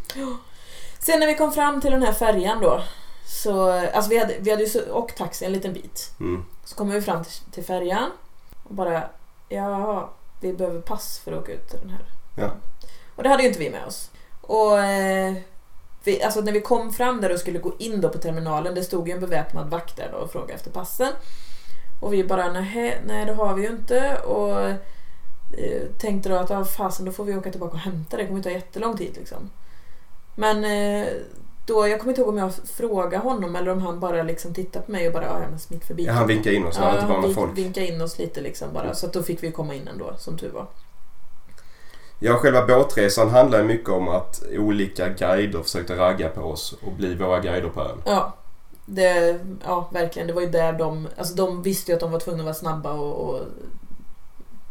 [1.05, 2.81] Sen när vi kom fram till den här färjan då.
[3.25, 6.11] Så, alltså vi hade, vi hade ju åkt taxi en liten bit.
[6.19, 6.45] Mm.
[6.65, 8.11] Så kommer vi fram till, till färjan.
[8.63, 9.03] Och bara,
[9.49, 10.09] ja,
[10.41, 12.05] vi behöver pass för att åka ut till den här.
[12.37, 12.51] Ja.
[13.15, 14.09] Och det hade ju inte vi med oss.
[14.41, 15.33] Och eh,
[16.03, 18.83] vi, alltså när vi kom fram där och skulle gå in då på terminalen, det
[18.83, 21.13] stod ju en beväpnad vakt där då och frågade efter passen.
[22.01, 24.17] Och vi bara, nej, nej det har vi ju inte.
[24.17, 24.61] Och
[25.59, 28.27] eh, tänkte då att, ah, fasen då får vi åka tillbaka och hämta det, det
[28.27, 29.49] kommer ju ta jättelång tid liksom.
[30.35, 31.07] Men eh,
[31.65, 34.85] då, jag kommer inte ihåg om jag frågade honom eller om han bara liksom tittade
[34.85, 36.05] på mig och bara, ja men smitt förbi.
[36.05, 37.57] Ja, han vinkade in oss, ja, inte han folk.
[37.57, 40.37] vinkade in oss lite liksom bara, så att då fick vi komma in ändå, som
[40.37, 40.67] tur var.
[42.19, 46.91] Ja, själva båtresan handlar ju mycket om att olika guider försökte ragga på oss och
[46.91, 48.01] bli våra guider på ön.
[48.05, 48.33] Ja,
[48.85, 50.27] det, ja verkligen.
[50.27, 52.53] Det var ju där de, alltså de visste ju att de var tvungna att vara
[52.53, 53.39] snabba och, och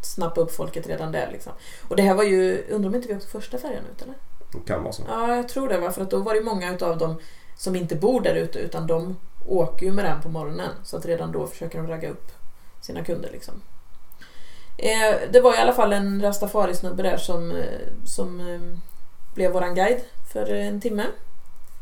[0.02, 1.52] snappa upp folket redan där liksom.
[1.88, 4.14] Och det här var ju, undrar om inte vi åkte första färjan ut eller?
[4.52, 5.02] Det kan vara så.
[5.08, 7.16] Ja, jag tror det var för att då var det många utav dem
[7.56, 10.70] som inte bor där ute utan de åker ju med den på morgonen.
[10.84, 12.32] Så att redan då försöker de ragga upp
[12.80, 13.54] sina kunder liksom.
[14.78, 18.78] Eh, det var i alla fall en rastafari-snubbe där som, eh, som eh,
[19.34, 20.00] blev våran guide
[20.32, 21.04] för en timme.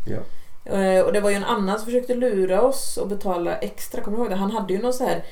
[0.07, 0.19] Ja.
[0.65, 4.17] Eh, och det var ju en annan som försökte lura oss och betala extra, kommer
[4.17, 4.37] du ihåg det?
[4.37, 5.25] Han hade ju någon så här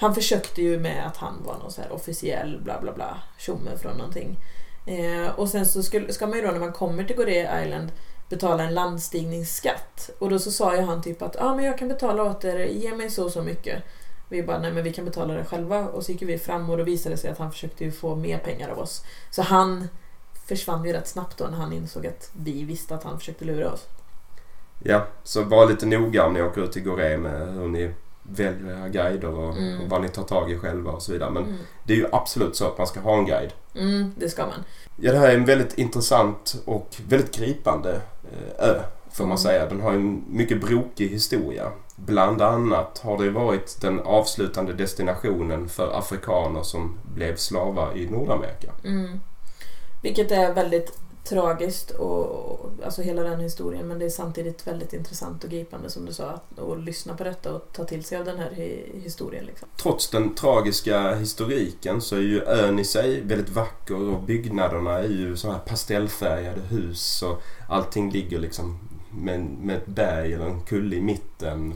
[0.00, 3.70] han försökte ju med att han var någon så här officiell bla bla bla tjomme
[3.82, 4.36] från någonting.
[4.90, 7.92] Eh, och sen så skulle, ska man ju då när man kommer till Gorea Island
[8.28, 10.10] betala en landstigningsskatt.
[10.18, 12.58] Och då så sa ju han typ att ah, men jag kan betala åt er,
[12.58, 13.82] ge mig så och så mycket.
[14.28, 15.88] Vi bara, nej men vi kan betala det själva.
[15.88, 18.16] Och så gick vi fram och då visade det sig att han försökte ju få
[18.16, 19.04] mer pengar av oss.
[19.30, 19.88] Så han
[20.46, 23.72] försvann ju rätt snabbt då när han insåg att vi visste att han försökte lura
[23.72, 23.86] oss.
[24.82, 27.94] Ja, så var lite noga om ni åker ut till Goree med hur ni
[28.30, 29.80] väljer era guider och, Mm.
[29.80, 31.30] och vad ni tar tag i själva och så vidare.
[31.30, 31.56] Men Mm.
[31.84, 33.52] det är ju absolut så att man ska ha en guide.
[33.74, 34.64] Mm, det ska man.
[34.96, 38.00] Ja, det här är en väldigt intressant och väldigt gripande
[38.32, 39.38] eh, ö, får man Mm.
[39.38, 39.66] säga.
[39.68, 41.70] Den har en mycket brokig historia.
[41.96, 48.72] Bland annat har det varit den avslutande destinationen för afrikaner som blev slavar i Nordamerika.
[48.84, 49.20] Mm.
[50.02, 55.44] Vilket är väldigt tragiskt och, alltså hela den historien men det är samtidigt väldigt intressant
[55.44, 58.24] och gripande som du sa att, att lyssna på detta och ta till sig av
[58.24, 59.44] den här hi- historien.
[59.44, 59.68] Liksom.
[59.76, 65.08] Trots den tragiska historiken så är ju ön i sig väldigt vacker och byggnaderna är
[65.08, 68.78] ju så här pastellfärgade hus och allting ligger liksom
[69.10, 71.74] med, med ett berg eller en kulle i mitten.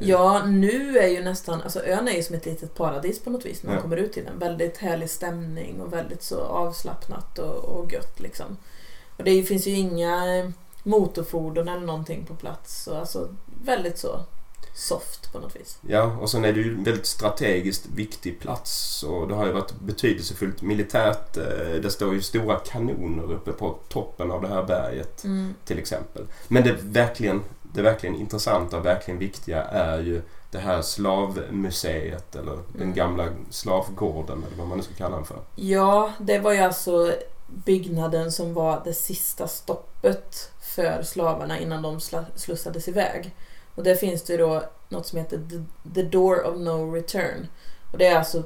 [0.00, 3.46] Ja, nu är ju nästan, alltså ön är ju som ett litet paradis på något
[3.46, 3.82] vis när man Ja.
[3.82, 4.38] kommer ut till den.
[4.38, 8.56] Väldigt härlig stämning och väldigt så avslappnat och, och gött liksom.
[9.18, 10.52] Och det finns ju inga
[10.82, 12.82] motorfordon eller någonting på plats.
[12.84, 13.28] Så alltså
[13.64, 14.20] väldigt så
[14.74, 15.78] soft på något vis.
[15.88, 19.52] Ja, och sen är det ju en väldigt strategiskt viktig plats och det har ju
[19.52, 21.36] varit betydelsefullt militärt.
[21.36, 25.54] Eh, Det står ju stora kanoner uppe på toppen av det här berget Mm.
[25.64, 26.26] till exempel.
[26.48, 32.52] Men det verkligen, det verkligen intressanta och verkligen viktiga är ju det här slavmuseet eller
[32.72, 32.94] den Mm.
[32.94, 35.38] gamla slavgården eller vad man nu ska kalla den för.
[35.56, 37.12] Ja, det var ju alltså
[37.48, 42.00] byggnaden som var det sista stoppet för slavarna innan de
[42.34, 43.34] slussades iväg.
[43.74, 45.40] Och där finns det då något som heter
[45.94, 47.46] the, Door of No Return.
[47.92, 48.42] Och det är alltså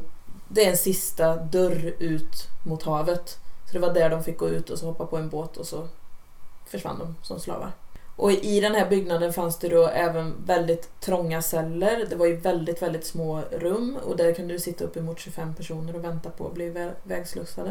[0.48, 3.38] det är en sista dörr ut mot havet.
[3.66, 5.66] Så det var där de fick gå ut och så hoppa på en båt och
[5.66, 5.88] så
[6.66, 7.72] försvann de som slavar.
[8.16, 12.06] Och i den här byggnaden fanns det då även väldigt trånga celler.
[12.10, 15.96] Det var ju väldigt, väldigt små rum och där kunde du sitta uppemot 25 personer
[15.96, 17.70] och vänta på att bli vägslussade.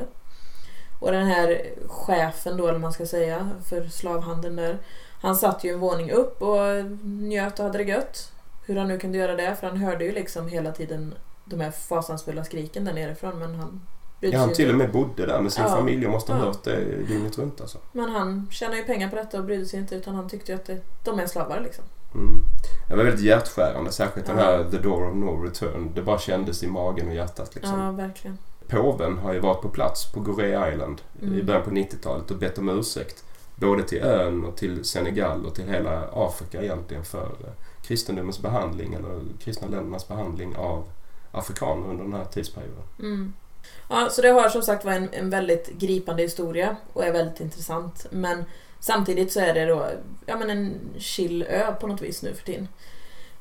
[1.02, 4.78] Och den här chefen då, eller man ska säga, för slavhandeln där.
[5.22, 6.58] Han satt ju en våning upp och
[7.04, 8.32] njöt och hade det gött.
[8.66, 11.14] Hur han nu kunde göra det, för han hörde ju liksom hela tiden
[11.46, 13.82] de här fasansfulla skriken där nerifrån men han
[14.24, 15.70] Ja, han till och med bodde där med sin Ja.
[15.76, 16.46] familj och måste ha Ja.
[16.46, 17.78] hört det dygnet runt alltså.
[17.92, 20.56] Men han tjänade ju pengar på detta och brydde sig inte utan han tyckte ju
[20.56, 21.84] att det, de är slavar liksom.
[22.14, 22.42] Mm.
[22.90, 24.44] Det var väldigt hjärtskärande, särskilt den Ja.
[24.44, 25.92] här The Door of No Return.
[25.96, 27.80] Det bara kändes i magen och hjärtat liksom.
[27.80, 28.38] Ja, verkligen.
[28.72, 31.46] Påven har ju varit på plats på Goree Island i Mm.
[31.46, 33.24] början på 90-talet och bett om ursäkt.
[33.56, 37.54] Både till ön och till Senegal och till hela Afrika egentligen för eh,
[37.84, 40.84] kristendomens behandling eller kristna ländernas behandling av
[41.32, 42.84] afrikaner under den här tidsperioden.
[43.00, 43.34] Mm.
[43.90, 47.40] Ja, så det har som sagt var en, en väldigt gripande historia och är väldigt
[47.40, 48.06] intressant.
[48.12, 48.46] Men
[48.80, 49.86] samtidigt så är det då
[50.26, 52.68] ja, men en chill ö på något vis nu för tiden.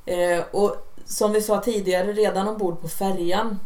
[0.06, 3.58] Eh, och som vi sa tidigare, redan ombord på färjan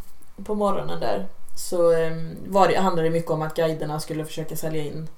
[0.44, 1.26] på morgonen där
[1.56, 5.08] så ehm, var det, handlade det mycket om att guiderna skulle försöka sälja in,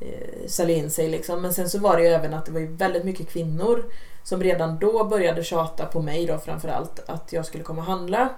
[0.00, 1.08] eh, sälja in sig.
[1.08, 1.42] Liksom.
[1.42, 3.84] Men sen så var det ju även att det var väldigt mycket kvinnor
[4.22, 8.28] som redan då började tjata på mig då framförallt att jag skulle komma och handla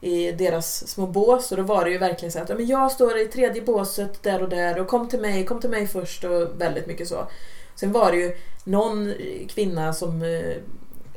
[0.00, 3.18] i deras små bås och då var det ju verkligen så att men jag står
[3.18, 6.60] i tredje båset där och där och kom till mig, kom till mig först och
[6.60, 7.26] väldigt mycket så.
[7.74, 9.14] Sen var det ju någon
[9.48, 10.56] kvinna som eh,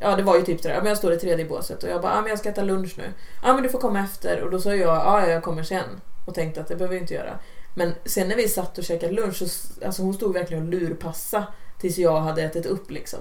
[0.02, 2.02] Ja det var ju typ sådär, "Ja, men jag står i tredje båset och jag
[2.02, 3.04] bara, ja men jag ska äta lunch nu.
[3.44, 5.84] Ja men du får komma efter och då sa jag, ja jag kommer sen.
[6.28, 7.40] Och tänkte att det behöver jag inte göra.
[7.76, 9.46] Men sen när vi satt och käkade lunch så
[9.86, 11.44] alltså hon stod verkligen och lurpassa
[11.80, 13.20] tills jag hade ätit upp liksom.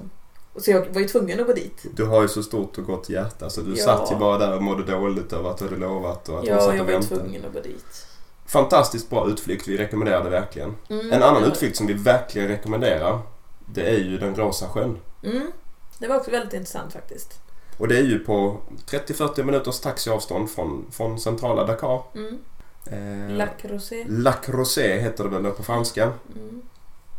[0.57, 1.85] Så jag var ju tvungen att gå dit.
[1.95, 3.85] Du har ju så stort och gott hjärta så du Ja.
[3.85, 6.55] satt ju bara där och mådde dåligt över att du hade lovat och att hon
[6.55, 7.21] Ja, satt jag och var ju väntade.
[7.21, 8.07] tvungen att gå dit.
[8.47, 10.75] Fantastiskt bra utflykt, vi rekommenderar det verkligen.
[10.91, 11.49] Mm, En annan ja.
[11.49, 13.19] utflykt som vi verkligen rekommenderar
[13.75, 14.99] det är ju den rosa sjön.
[15.25, 15.53] Mm,
[15.99, 17.41] det var också väldigt intressant faktiskt.
[17.79, 18.57] Och det är ju på
[18.91, 22.03] 30-40 minuters taxiavstånd från, från centrala Dakar.
[22.15, 22.39] Mm.
[22.91, 24.05] Eh, Lac Rosé.
[24.09, 26.63] Lac Rosé heter det väl på franska, Mm.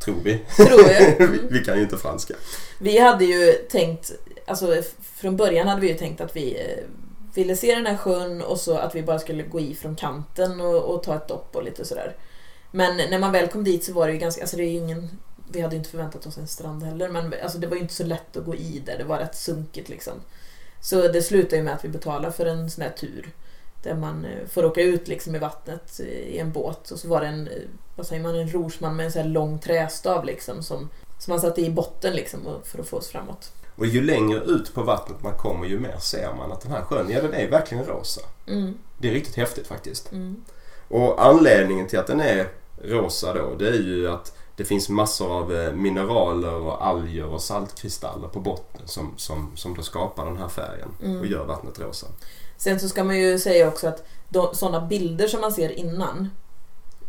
[0.06, 0.38] tror vi.
[0.56, 1.00] Tror jag.
[1.18, 1.40] vi, Mm.
[1.52, 2.34] vi kan ju inte franska.
[2.80, 4.12] Vi hade ju tänkt,
[4.48, 4.76] alltså
[5.16, 6.84] från början hade vi ju tänkt att vi eh,
[7.34, 10.62] ville se den här sjön och så att vi bara skulle gå i från kanten
[10.62, 12.16] och, och ta ett dopp och lite sådär.
[12.72, 14.78] Men när man väl kom dit så var det ju ganska, alltså det är ju
[14.78, 15.10] ingen,
[15.52, 18.04] vi hade inte förväntat oss en strand heller men alltså det var ju inte så
[18.04, 20.14] lätt att gå i där, det var rätt sunkigt liksom.
[20.82, 23.30] Så det slutade ju med att vi betalade för en sån här tur.
[23.84, 27.08] Där man eh, får åka ut liksom i vattnet eh, i en båt och så
[27.08, 27.54] var det en, eh,
[27.96, 30.90] vad säger man, en rorsman med en sån här lång trästav liksom som,
[31.20, 33.52] som man satte i botten liksom för att få oss framåt.
[33.76, 36.82] Och ju längre ut på vattnet man kommer ju mer ser man att den här
[36.82, 38.22] sjön, ja den är verkligen rosa.
[38.48, 40.12] Mm, Det är riktigt häftigt faktiskt.
[40.12, 40.44] mm,
[40.88, 42.48] Och anledningen till att den är
[42.84, 47.42] rosa då, det är ju att det finns massor av eh, mineraler och alger och
[47.42, 51.20] saltkristaller på botten som, som, som då skapar den här färgen mm.
[51.20, 52.08] och gör vattnet rosa.
[52.58, 56.30] Sen så ska man ju säga också att de, sådana bilder som man ser innan,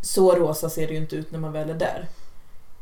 [0.01, 2.09] så rosa ser det ju inte ut när man väl är där.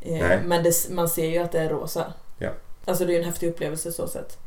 [0.01, 2.13] Eh, men det, man ser ju att det är rosa.
[2.37, 2.49] Ja.
[2.85, 4.37] Alltså det är ju en häftig upplevelse så sett.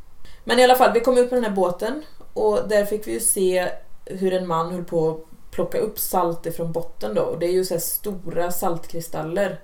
[0.43, 2.03] Men i alla fall, vi kom ut på den här båten
[2.33, 3.69] och där fick vi ju se
[4.05, 7.21] hur en man höll på att plocka upp salt ifrån botten då.
[7.21, 9.59] Och det är ju så stora saltkristaller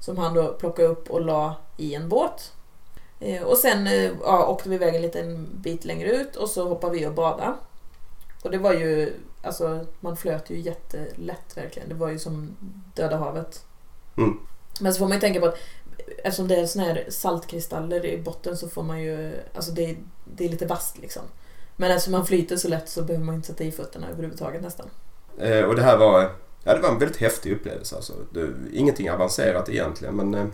[0.00, 2.52] som han då plockade upp och la i en båt.
[3.20, 6.68] Eh, och sen eh, ja, åkte vi iväg en liten bit längre ut och så
[6.68, 7.54] hoppade vi och badade.
[8.42, 11.88] Och det var ju, alltså man flöt ju jättelätt verkligen.
[11.88, 12.56] Det var ju som
[12.94, 13.64] Döda havet.
[14.16, 14.38] Mm.
[14.80, 15.58] Men så får man ju tänka på att
[16.24, 20.44] eftersom det är såna här saltkristaller i botten så får man ju, alltså det, det
[20.44, 21.22] är lite vasst liksom.
[21.76, 24.86] Men eftersom man flyter så lätt så behöver man inte sätta i fötterna överhuvudtaget nästan.
[25.38, 26.32] Eh, och det här var,
[26.64, 27.96] ja, det var en väldigt häftig upplevelse.
[27.96, 28.12] Alltså.
[28.30, 30.14] Det, ingenting avancerat egentligen.
[30.14, 30.46] Men, eh,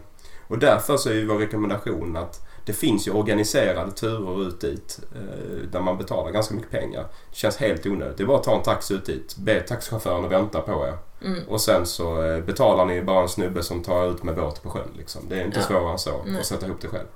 [0.49, 5.01] och därför så är ju vår rekommendation att det finns ju organiserade turer ut dit
[5.15, 7.03] eh, där man betalar ganska mycket pengar.
[7.31, 8.17] Det känns helt onödigt.
[8.17, 10.99] Det är bara att ta en taxi ut dit, be taxichauffören att vänta på er.
[11.29, 11.49] Mm.
[11.49, 14.71] Och sen så eh, betalar ni bara en snubbe som tar ut med båt på
[14.71, 14.89] sjön.
[14.97, 15.23] Liksom.
[15.29, 15.65] Det är inte Ja.
[15.67, 16.41] svårare än så Nej.
[16.41, 17.07] att sätta ihop det själv.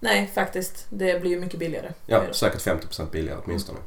[0.00, 0.86] Nej, faktiskt.
[0.90, 1.92] Det blir ju mycket billigare.
[2.06, 3.78] Ja, säkert 50% billigare åtminstone.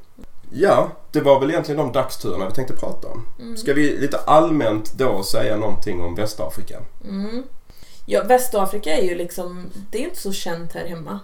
[0.54, 3.26] Ja, det var väl egentligen de dagsturerna vi tänkte prata om.
[3.40, 3.58] Mm.
[3.58, 6.80] Ska vi lite allmänt då säga någonting om Västafrika?
[7.10, 7.44] Mm.
[8.06, 11.20] Ja, Västafrika är ju liksom, det är inte så känt här hemma.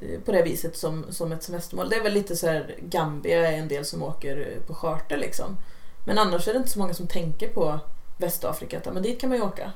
[0.00, 1.88] eh, På det viset som, som ett semestermål.
[1.88, 5.56] Det är väl lite så här Gambia är en del som åker på charter liksom.
[6.06, 7.78] Men annars är det inte så många som tänker på
[8.18, 8.80] Västafrika.
[8.92, 9.72] Men dit kan man ju åka.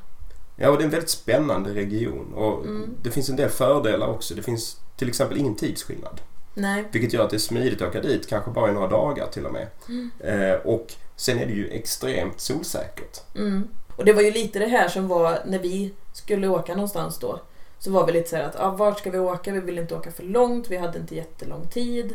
[0.57, 2.91] Ja, och det är en väldigt spännande region och Mm.
[3.03, 4.34] det finns en del fördelar också.
[4.34, 6.20] Det finns till exempel ingen tidsskillnad.
[6.59, 6.84] Nej.
[6.90, 9.46] Vilket gör att det är smidigt att åka dit, kanske bara i några dagar till
[9.46, 9.66] och med.
[9.88, 10.11] Mm.
[10.20, 13.20] Eh, och sen är det ju extremt solsäkert.
[13.34, 13.68] Mm.
[13.96, 17.40] Och det var ju lite det här som var när vi skulle åka någonstans då.
[17.78, 19.52] Så var vi lite så här att, ah, vart ska vi åka?
[19.52, 22.12] Vi ville inte åka för långt, vi hade inte jättelång tid.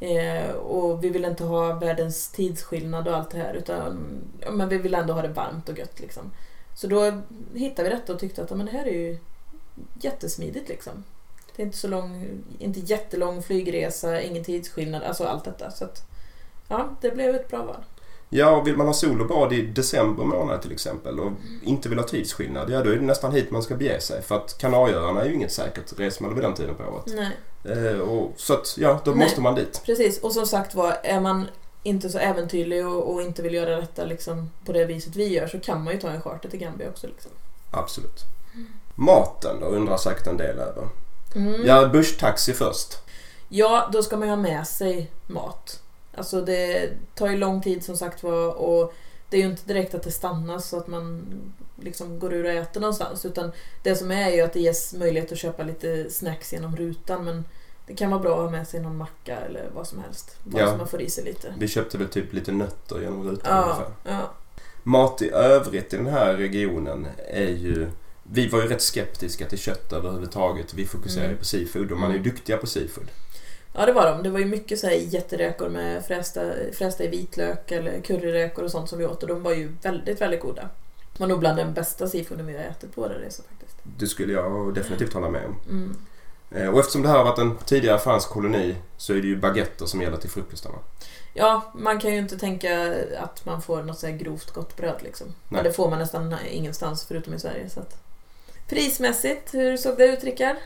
[0.00, 3.98] Eh, och vi ville inte ha världens tidsskillnad och allt det här utan
[4.40, 6.30] ja, men vi ville ändå ha det varmt och gött liksom.
[6.74, 7.22] Så då
[7.54, 9.18] hittade vi detta och tyckte att men det här är ju
[10.00, 11.04] jättesmidigt liksom.
[11.56, 12.28] Det är inte så lång,
[12.58, 15.70] inte jättelång flygresa, ingen tidsskillnad, alltså allt detta.
[15.70, 16.02] Så att,
[16.68, 17.84] ja, det blev ett bra val.
[18.28, 21.32] Ja, och vill man ha sol och bad i december månad till exempel och
[21.62, 24.22] inte vill ha tidsskillnad, ja då är det nästan hit man ska bege sig.
[24.22, 27.04] För att Kanarieöarna är ju inget säkert resmål vid den tiden på året.
[27.06, 27.36] Nej.
[27.64, 29.20] Eh, och, så att, ja, då Nej.
[29.20, 29.82] måste man dit.
[29.86, 31.46] Precis, och som sagt var, är man
[31.82, 35.46] inte så äventyrlig och, och inte vill göra detta liksom, på det viset vi gör
[35.46, 37.06] så kan man ju ta en charter till Gambia också.
[37.06, 37.30] Liksom.
[37.70, 38.24] Absolut.
[38.94, 40.88] Maten då undrar säkert en del över.
[41.34, 41.66] Mm.
[41.66, 42.98] Ja, bushtaxi först.
[43.48, 45.82] Ja, då ska man ju ha med sig mat.
[46.14, 48.94] Alltså det tar ju lång tid som sagt var och
[49.30, 51.26] det är ju inte direkt att det stannas så att man
[51.80, 53.52] liksom går ur och äter någonstans utan
[53.82, 57.44] det som är ju att det ges möjlighet att köpa lite snacks genom rutan men
[57.86, 60.36] det kan vara bra att ha med sig någon macka eller vad som helst.
[60.44, 60.70] Bara Ja.
[60.70, 61.54] så man får i sig lite.
[61.58, 63.92] Vi köpte väl typ lite nötter genom rutan Ja, ungefär.
[64.04, 64.30] ja.
[64.82, 67.88] Mat i övrigt i den här regionen är ju...
[68.32, 70.74] Vi var ju rätt skeptiska till kött överhuvudtaget.
[70.74, 71.38] Vi fokuserar ju Mm.
[71.38, 72.30] på seafood och man är ju Mm.
[72.30, 73.06] duktiga på seafood.
[73.74, 74.22] Ja, det var de.
[74.22, 76.40] Det var ju mycket så här jätteräkor med frästa,
[76.72, 80.20] frästa i vitlök eller curryräkor och sånt som vi åt och de var ju väldigt,
[80.20, 80.68] väldigt goda.
[81.12, 83.76] Det var nog bland den bästa seafooden vi har ätit på vår resa faktiskt.
[83.98, 85.56] Det skulle jag definitivt hålla med om.
[85.70, 85.96] Mm.
[86.50, 89.36] Eh, Och eftersom det här har varit en tidigare fransk koloni så är det ju
[89.36, 90.78] baguetter som gäller till frukostarna.
[91.34, 94.96] Ja, man kan ju inte tänka att man får något så här grovt gott bröd
[95.02, 95.26] liksom.
[95.26, 95.34] Nej.
[95.48, 97.70] Men det får man nästan ingenstans förutom i Sverige.
[97.70, 98.02] Så att.
[98.68, 100.56] Prismässigt, hur såg det ut Rickard?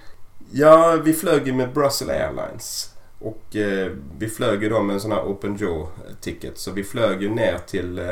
[0.52, 2.94] Ja, vi flög ju med Brussels Airlines.
[3.18, 5.86] Och eh, vi flög ju då med en sån här open jaw
[6.20, 6.58] ticket.
[6.58, 8.06] Så vi flög ju ner till, eh,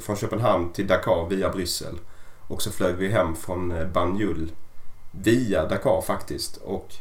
[0.00, 1.94] från Köpenhamn till Dakar via Bryssel.
[2.48, 4.52] Och så flög vi hem från eh, Banjul
[5.10, 6.56] via Dakar faktiskt.
[6.56, 6.94] Och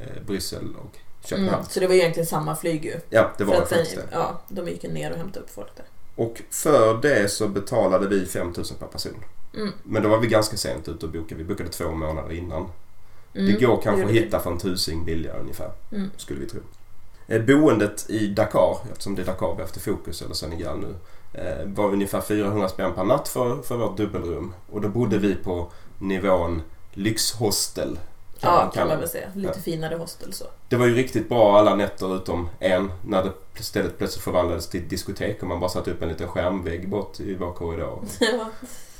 [0.00, 1.54] eh, Bryssel och Köpenhamn.
[1.54, 3.00] Mm, så det var egentligen samma flyg ju.
[3.10, 4.08] Ja, det var För det faktiskt det.
[4.12, 5.86] Ja, de gick ju ner och hämtade upp folk där.
[6.16, 9.24] Och för det så betalade vi 5000 per person.
[9.58, 9.72] Mm.
[9.82, 11.34] Men då var vi ganska sent ute och bokade.
[11.34, 12.66] Vi bokade två månader innan.
[13.34, 15.70] Mm, det går kanske att hitta för en tusing billigare ungefär.
[15.92, 16.10] Mm.
[16.16, 16.60] Skulle vi tro.
[17.28, 20.94] Eh, Boendet i Dakar, eftersom det är Dakar vi har haft fokus, eller Senegal nu,
[21.40, 24.54] eh, var ungefär 400 spänn per natt för, för vårt dubbelrum.
[24.72, 27.98] Och då bodde vi på nivån lyxhostel.
[28.40, 29.28] Kan man Ja, kalla kan man väl säga.
[29.34, 29.62] Lite Ja.
[29.62, 30.44] finare hostel så.
[30.68, 34.80] Det var ju riktigt bra alla nätter utom en när det stället plötsligt förvandlades till
[34.82, 38.04] ett diskotek och man bara satte upp en liten skärmvägg bort i vår korridor.
[38.20, 38.50] Ja.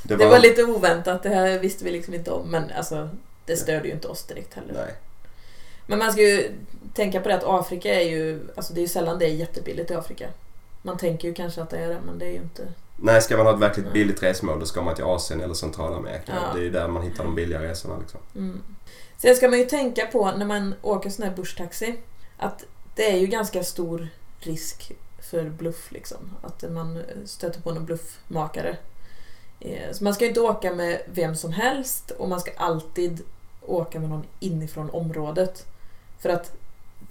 [0.03, 2.51] Det Det var lite oväntat, det här visste vi liksom inte om.
[2.51, 3.09] Men alltså,
[3.45, 4.75] det störde ju inte oss direkt heller.
[4.75, 4.95] Nej.
[5.87, 6.51] Men man ska ju
[6.95, 9.91] tänka på det att Afrika är ju, alltså det är ju sällan det är jättebilligt
[9.91, 10.29] i Afrika.
[10.83, 12.63] Man tänker ju kanske att det är det, men det är ju inte.
[12.97, 13.93] Nej, ska man ha ett verkligt Nej.
[13.93, 16.33] billigt resmål då ska man till Asien eller Centralamerika.
[16.35, 16.55] Ja.
[16.55, 18.21] Det är ju där man hittar de billiga resorna liksom.
[18.37, 18.63] Mm.
[19.19, 21.99] Sen ska man ju tänka på när man åker sån här bushtaxi
[22.37, 24.09] att det är ju ganska stor
[24.41, 24.93] risk
[25.31, 26.19] för bluff liksom.
[26.43, 28.77] Att man stöter på någon bluffmakare.
[29.61, 33.23] Eh, så man ska ju inte åka med vem som helst och man ska alltid
[33.67, 35.67] åka med någon inifrån området.
[36.19, 36.53] För att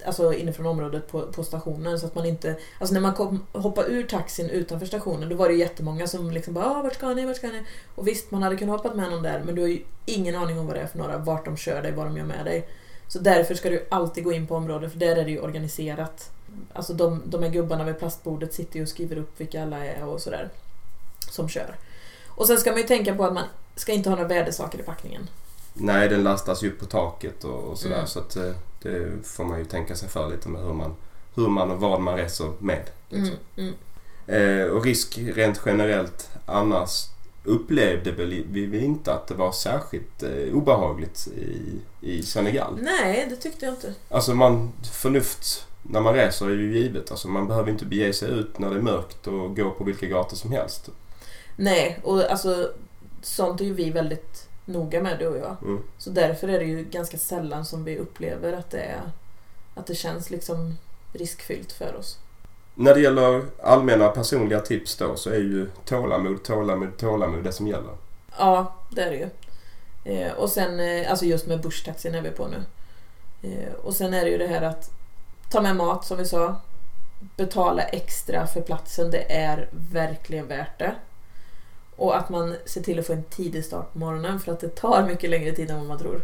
[0.06, 2.56] Alltså inifrån området på, på stationen så att man inte...
[2.80, 6.32] Alltså när man kom, hoppade ur taxin utanför stationen då var det ju jättemånga som
[6.32, 7.64] liksom bara ah, vart ska ni, vart ska ni?
[7.96, 10.60] Och visst, man hade kunnat hoppa med någon där men du har ju ingen aning
[10.60, 12.68] om vad det är för några, vart de kör dig, vad de gör med dig.
[13.08, 16.32] Så därför ska du alltid gå in på området för där är det ju organiserat.
[16.74, 20.06] Alltså de, de här gubbarna vid plastbordet sitter ju och skriver upp vilka alla är
[20.06, 20.50] och sådär.
[21.32, 21.76] Som kör.
[22.38, 23.44] Och sen ska man ju tänka på att man
[23.76, 25.30] ska inte ha några värdesaker i packningen.
[25.74, 27.96] Nej, den lastas ju upp på taket och, och sådär.
[27.96, 28.08] Mm.
[28.08, 30.96] Så att eh, det får man ju tänka sig för lite med hur man,
[31.36, 32.90] hur man och vad man reser med.
[33.10, 33.36] Liksom.
[33.56, 33.74] Mm,
[34.28, 34.62] mm.
[34.62, 37.06] Eh, och risk rent generellt annars
[37.44, 42.80] upplevde väl vi vi inte att det var särskilt eh, obehagligt i, i Senegal.
[42.82, 43.94] Nej, det tyckte jag inte.
[44.10, 47.12] Alltså man, förnuft när man reser är ju givet.
[47.12, 50.06] Alltså man behöver inte bege sig ut när det är mörkt och gå på vilka
[50.06, 50.90] gator som helst.
[51.60, 52.72] Nej, och alltså
[53.22, 55.56] sånt är ju vi väldigt noga med du och jag.
[55.62, 55.84] Mm.
[55.98, 59.02] Så därför är det ju ganska sällan som vi upplever att det, är,
[59.76, 60.78] att det känns liksom
[61.14, 62.20] riskfyllt för oss.
[62.76, 67.68] När det gäller allmänna personliga tips då så är ju tålamod, tålamod, tålamod det som
[67.68, 67.98] gäller.
[68.38, 69.30] Ja, det är det ju.
[70.16, 72.64] Eh, och sen, eh, alltså just med bushtaxin är vi på nu.
[73.50, 74.92] Eh, och sen är det ju det här att
[75.52, 76.62] ta med mat som vi sa.
[77.36, 80.96] Betala extra för platsen, det är verkligen värt det.
[81.98, 84.76] Och att man ser till att få en tidig start på morgonen för att det
[84.76, 86.22] tar mycket längre tid än vad man tror.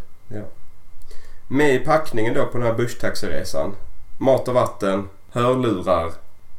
[1.47, 3.75] Med i packningen då på den här bushtaxiresan.
[4.17, 6.11] Mat och vatten, hörlurar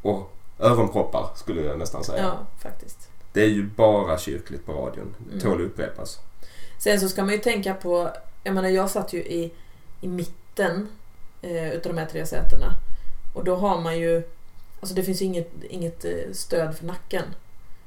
[0.02, 2.22] och öronproppar skulle jag nästan säga.
[2.22, 3.08] Ja, faktiskt.
[3.32, 5.14] Det är ju bara kyrkligt på radion.
[5.28, 5.40] Mm.
[5.40, 6.18] Tål att upprepas.
[6.78, 8.10] Sen så ska man ju tänka på,
[8.42, 9.52] jag menar jag satt ju i,
[10.00, 10.88] i mitten
[11.42, 12.74] eh, utav de här tre sätena.
[13.34, 14.22] Och då har man ju,
[14.80, 17.24] alltså det finns ju inget, inget eh, stöd för nacken.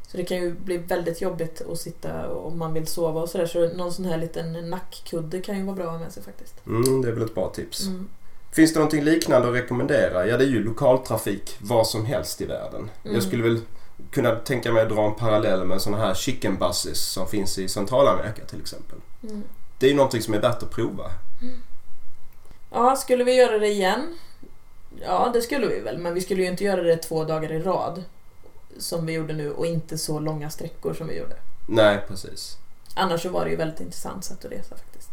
[0.07, 3.45] Så det kan ju bli väldigt jobbigt att sitta om man vill sova och sådär.
[3.45, 6.67] Så någon sån här liten nackkudde kan ju vara bra att ha med sig faktiskt.
[6.67, 7.85] Mm, det är väl ett bra tips.
[7.85, 8.07] Mm.
[8.51, 10.27] Finns det någonting liknande att rekommendera?
[10.27, 12.89] Ja, det är ju lokaltrafik var som helst i världen.
[13.03, 13.15] Mm.
[13.15, 13.59] Jag skulle väl
[14.11, 17.67] kunna tänka mig att dra en parallell med sådana här chicken buses som finns i
[17.67, 18.97] Centralamerika till exempel.
[19.23, 19.43] Mm.
[19.79, 21.11] Det är ju någonting som är värt att prova.
[22.71, 24.17] Ja, skulle vi göra det igen?
[25.01, 25.97] Ja, det skulle vi väl.
[25.97, 28.03] Men vi skulle ju inte göra det två dagar i rad.
[28.79, 31.35] Som vi gjorde nu och inte så långa sträckor som vi gjorde.
[31.67, 32.57] Nej, precis.
[32.95, 35.09] Annars så var det ju väldigt intressant sätt att resa faktiskt.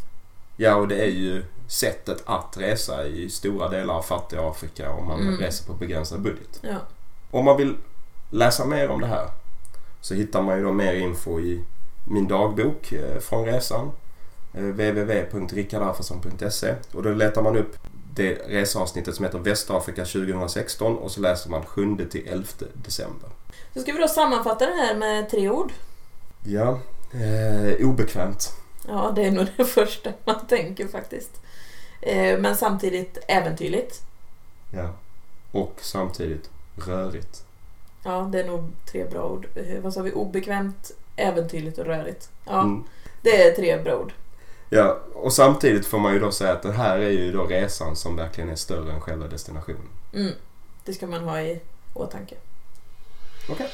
[0.56, 5.06] Ja, och det är ju sättet att resa i stora delar av fattiga Afrika om
[5.06, 5.38] man Mm.
[5.40, 6.60] reser på begränsad budget.
[6.62, 6.76] Ja.
[7.30, 7.76] Om man vill
[8.30, 9.28] läsa mer om det här
[10.00, 11.64] så hittar man ju då mer info i
[12.08, 13.90] min dagbok eh, från resan.
[14.54, 17.76] eh, www.rickardarfarsson.se och då letar man upp
[18.14, 23.28] det reseavsnittet som heter Västafrika 2016 och så läser man 7 till 11 december.
[23.74, 25.72] Så ska vi då sammanfatta det här med tre ord.
[26.44, 26.80] Ja,
[27.12, 28.52] eh, obekvämt.
[28.88, 31.30] Ja, det är nog det första man tänker faktiskt.
[32.00, 34.02] Eh, Men samtidigt äventyrligt.
[34.74, 34.88] Ja.
[35.52, 36.50] Och samtidigt
[36.86, 37.44] rörigt.
[38.04, 39.46] Ja, det är nog tre bra ord.
[39.54, 40.12] Eh, Vad sa vi?
[40.12, 42.28] Obekvämt, äventyrligt och rörigt.
[42.44, 42.84] Ja, Mm.
[43.22, 44.12] det är tre bra ord.
[44.70, 47.96] Ja, och samtidigt får man ju då säga att det här är ju då resan
[47.96, 49.88] som verkligen är större än själva destinationen.
[50.14, 50.32] Mm.
[50.84, 51.60] Det ska man ha i
[51.94, 52.34] åtanke.
[53.48, 53.66] Okay.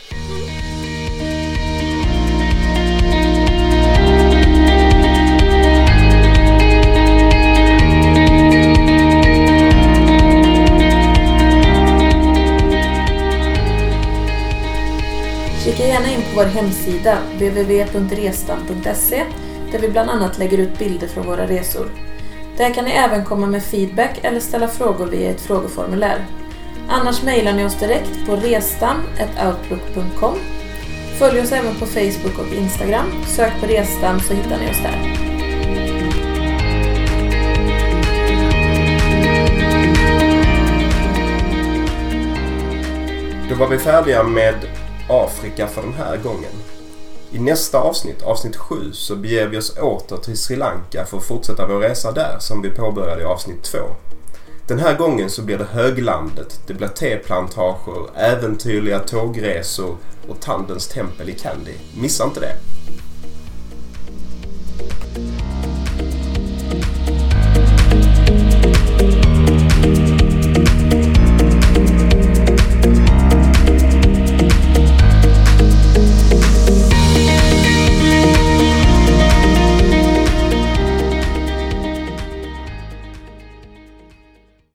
[15.65, 19.25] Kika gärna in på vår hemsida www.restam.se
[19.73, 21.91] där vi bland annat lägger ut bilder från våra resor.
[22.57, 26.40] Där kan ni även komma med feedback eller ställa frågor via ett frågeformulär.
[26.93, 30.39] Annars mejlar ni oss direkt på restam.outlook.com.
[31.19, 33.07] Följ oss även på Facebook och Instagram.
[33.27, 35.17] Sök på Restam så hittar ni oss där.
[43.49, 44.55] Då var vi färdiga med
[45.09, 46.53] Afrika för den här gången.
[47.33, 51.25] I nästa avsnitt, avsnitt 7, så beger vi oss åter till Sri Lanka för att
[51.25, 53.79] fortsätta vår resa där som vi påbörjade i avsnitt 2.
[54.71, 59.97] Den här gången så blir det höglandet, det blir teplantager, äventyrliga tågresor
[60.29, 61.73] och Tandens tempel i candy.
[62.01, 62.55] Missa inte det!